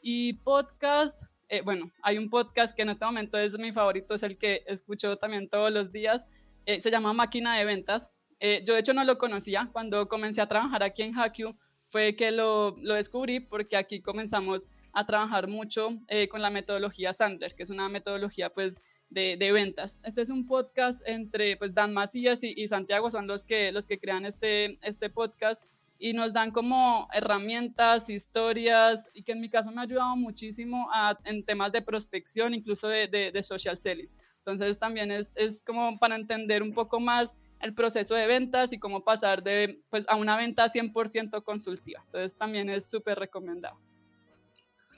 Y 0.02 0.32
podcast, 0.34 1.22
eh, 1.48 1.62
bueno, 1.62 1.92
hay 2.02 2.18
un 2.18 2.28
podcast 2.28 2.74
que 2.74 2.82
en 2.82 2.90
este 2.90 3.04
momento 3.04 3.38
es 3.38 3.56
mi 3.56 3.72
favorito, 3.72 4.14
es 4.14 4.24
el 4.24 4.36
que 4.36 4.64
escucho 4.66 5.16
también 5.18 5.48
todos 5.48 5.72
los 5.72 5.92
días, 5.92 6.24
eh, 6.66 6.80
se 6.80 6.90
llama 6.90 7.12
Máquina 7.12 7.56
de 7.56 7.64
Ventas. 7.64 8.10
Eh, 8.40 8.64
yo 8.66 8.74
de 8.74 8.80
hecho 8.80 8.92
no 8.92 9.04
lo 9.04 9.18
conocía, 9.18 9.70
cuando 9.72 10.08
comencé 10.08 10.40
a 10.40 10.48
trabajar 10.48 10.82
aquí 10.82 11.02
en 11.02 11.14
HackU 11.14 11.56
fue 11.90 12.16
que 12.16 12.32
lo, 12.32 12.76
lo 12.82 12.94
descubrí 12.94 13.38
porque 13.38 13.76
aquí 13.76 14.02
comenzamos 14.02 14.68
a 14.92 15.06
trabajar 15.06 15.46
mucho 15.46 15.90
con 16.30 16.42
la 16.42 16.50
metodología 16.50 17.12
Sandler, 17.12 17.54
que 17.54 17.62
es 17.62 17.70
una 17.70 17.88
metodología 17.88 18.50
pues 18.50 18.74
de, 19.10 19.52
ventas. 19.52 19.98
Este 20.02 20.22
es 20.22 20.28
un 20.28 20.46
podcast 20.46 21.00
entre 21.06 21.56
pues, 21.56 21.74
Dan 21.74 21.94
Macías 21.94 22.42
y, 22.42 22.52
y, 22.56 22.68
Santiago, 22.68 23.10
son 23.10 23.26
los 23.26 23.44
que, 23.44 23.72
los 23.72 23.86
que 23.86 23.98
crean 23.98 24.26
este, 24.26 24.78
este 24.82 25.10
podcast 25.10 25.62
y 25.98 26.12
nos 26.12 26.32
dan 26.32 26.52
como 26.52 27.08
herramientas, 27.12 28.08
historias, 28.08 29.08
y 29.14 29.24
que 29.24 29.32
en 29.32 29.40
mi 29.40 29.50
caso 29.50 29.70
me 29.72 29.80
ha 29.80 29.84
ayudado 29.84 30.16
muchísimo 30.16 30.88
a, 30.92 31.18
en 31.24 31.44
temas 31.44 31.72
de 31.72 31.82
prospección, 31.82 32.54
incluso 32.54 32.88
de, 32.88 33.08
de, 33.08 33.42
social 33.42 33.78
selling. 33.78 34.08
Entonces 34.38 34.78
también 34.78 35.10
es, 35.10 35.32
es, 35.34 35.64
como 35.64 35.98
para 35.98 36.14
entender 36.14 36.62
un 36.62 36.72
poco 36.72 37.00
más 37.00 37.34
el 37.60 37.74
proceso 37.74 38.14
de 38.14 38.26
ventas 38.26 38.72
y 38.72 38.78
cómo 38.78 39.02
pasar 39.02 39.42
de, 39.42 39.80
pues, 39.90 40.04
a 40.08 40.14
una 40.14 40.36
venta 40.36 40.68
100% 40.68 41.42
consultiva. 41.42 42.00
Entonces 42.06 42.36
también 42.38 42.70
es 42.70 42.88
súper 42.88 43.18
recomendado. 43.18 43.78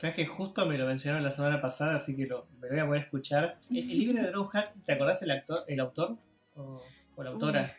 Sabes 0.01 0.17
que 0.17 0.27
justo 0.27 0.65
me 0.65 0.79
lo 0.79 0.87
mencionaron 0.87 1.23
la 1.23 1.31
semana 1.31 1.61
pasada, 1.61 1.97
así 1.97 2.17
que 2.17 2.27
lo, 2.27 2.47
me 2.59 2.71
voy 2.71 2.79
a 2.79 2.87
poder 2.87 3.03
escuchar. 3.03 3.59
El, 3.69 3.87
libro 3.87 4.23
de 4.23 4.33
Hack, 4.51 4.73
¿te 4.87 4.93
acordás 4.93 5.21
el 5.21 5.31
actor, 5.31 5.63
el 5.69 5.79
autor 5.79 6.17
o, 6.55 6.83
la 7.23 7.29
autora? 7.29 7.77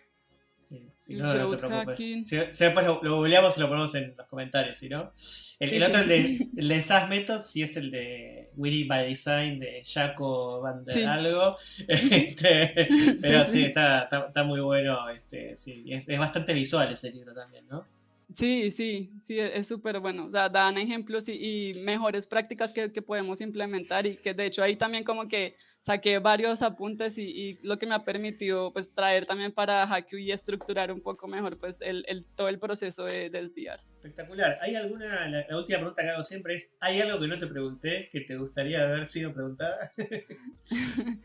Si 0.99 1.15
no, 1.15 1.33
no 1.33 1.49
te 1.49 1.57
preocupes. 1.57 1.97
Si, 2.29 2.35
después 2.37 2.85
lo, 2.85 3.01
lo 3.01 3.15
googleamos 3.15 3.57
y 3.57 3.59
lo 3.59 3.67
ponemos 3.67 3.95
en 3.95 4.13
los 4.15 4.27
comentarios, 4.27 4.77
¿sí, 4.77 4.87
no? 4.87 5.11
El, 5.57 5.81
otro, 5.81 6.01
el 6.01 6.07
de, 6.07 6.47
el 6.57 6.67
de 6.67 6.81
SAS 6.83 7.09
Method, 7.09 7.41
sí 7.41 7.63
es 7.63 7.75
el 7.75 7.89
de 7.89 8.51
Winning 8.55 8.87
by 8.87 9.07
Design 9.07 9.59
de 9.59 9.81
Jaco 9.83 10.61
Van 10.61 10.85
der 10.85 11.07
Algo. 11.07 11.57
Este, 11.87 12.87
pero 13.19 13.43
sí, 13.45 13.63
está, 13.63 14.07
está, 14.27 14.43
muy 14.43 14.59
bueno. 14.59 15.09
Este, 15.09 15.55
sí, 15.55 15.85
es, 15.87 16.07
es 16.07 16.19
bastante 16.19 16.53
visual 16.53 16.91
ese 16.91 17.11
libro 17.11 17.33
también, 17.33 17.67
¿no? 17.67 17.87
Sí, 18.33 18.71
sí, 18.71 19.11
sí, 19.19 19.39
e, 19.39 19.57
es 19.57 19.67
súper 19.67 19.99
bueno. 19.99 20.25
O 20.25 20.31
sea, 20.31 20.49
dan 20.49 20.77
ejemplos 20.77 21.25
y, 21.27 21.73
mejores 21.81 22.27
prácticas 22.27 22.71
que, 22.71 22.91
que, 22.91 23.01
podemos 23.01 23.41
implementar 23.41 24.05
y 24.05 24.15
que 24.15 24.33
de 24.33 24.45
hecho 24.45 24.63
ahí 24.63 24.75
también 24.75 25.03
como 25.03 25.27
que 25.27 25.55
saqué 25.81 26.19
varios 26.19 26.61
apuntes 26.61 27.17
y, 27.17 27.59
lo 27.63 27.77
que 27.77 27.87
me 27.87 27.95
ha 27.95 28.05
permitido 28.05 28.71
pues 28.71 28.93
traer 28.93 29.25
también 29.25 29.51
para 29.51 29.87
Hacku 29.87 30.15
y 30.17 30.31
estructurar 30.31 30.91
un 30.91 31.01
poco 31.01 31.27
mejor 31.27 31.57
pues 31.57 31.81
el, 31.81 32.05
el 32.07 32.25
todo 32.35 32.47
el 32.47 32.59
proceso 32.59 33.03
de, 33.05 33.29
de 33.29 33.39
Espectacular. 33.41 34.59
¿Hay 34.61 34.75
alguna, 34.75 35.27
la, 35.27 35.57
última 35.57 35.79
pregunta 35.79 36.03
que 36.03 36.09
hago 36.09 36.23
siempre 36.23 36.55
es, 36.55 36.73
¿hay 36.79 37.01
algo 37.01 37.19
que 37.19 37.27
no 37.27 37.39
te 37.39 37.47
pregunté 37.47 38.07
que 38.11 38.21
te 38.21 38.37
gustaría 38.37 38.83
haber 38.83 39.07
sido 39.07 39.33
preguntada? 39.33 39.91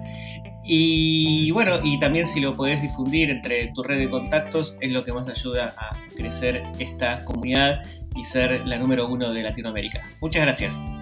Y 0.64 1.50
bueno, 1.52 1.78
y 1.84 2.00
también 2.00 2.26
si 2.26 2.40
lo 2.40 2.56
podés 2.56 2.82
difundir 2.82 3.30
entre 3.30 3.70
tu 3.72 3.84
red 3.84 3.98
de 3.98 4.08
contactos 4.08 4.76
es 4.80 4.90
lo 4.90 5.04
que 5.04 5.12
más 5.12 5.28
ayuda 5.28 5.74
a 5.78 5.96
crecer 6.16 6.62
esta 6.80 7.24
comunidad 7.24 7.82
y 8.16 8.24
ser 8.24 8.66
la 8.66 8.78
número 8.78 9.06
uno 9.06 9.32
de 9.32 9.42
Latinoamérica. 9.42 10.02
Muchas 10.20 10.42
gracias. 10.42 10.95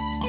Oh. 0.00 0.27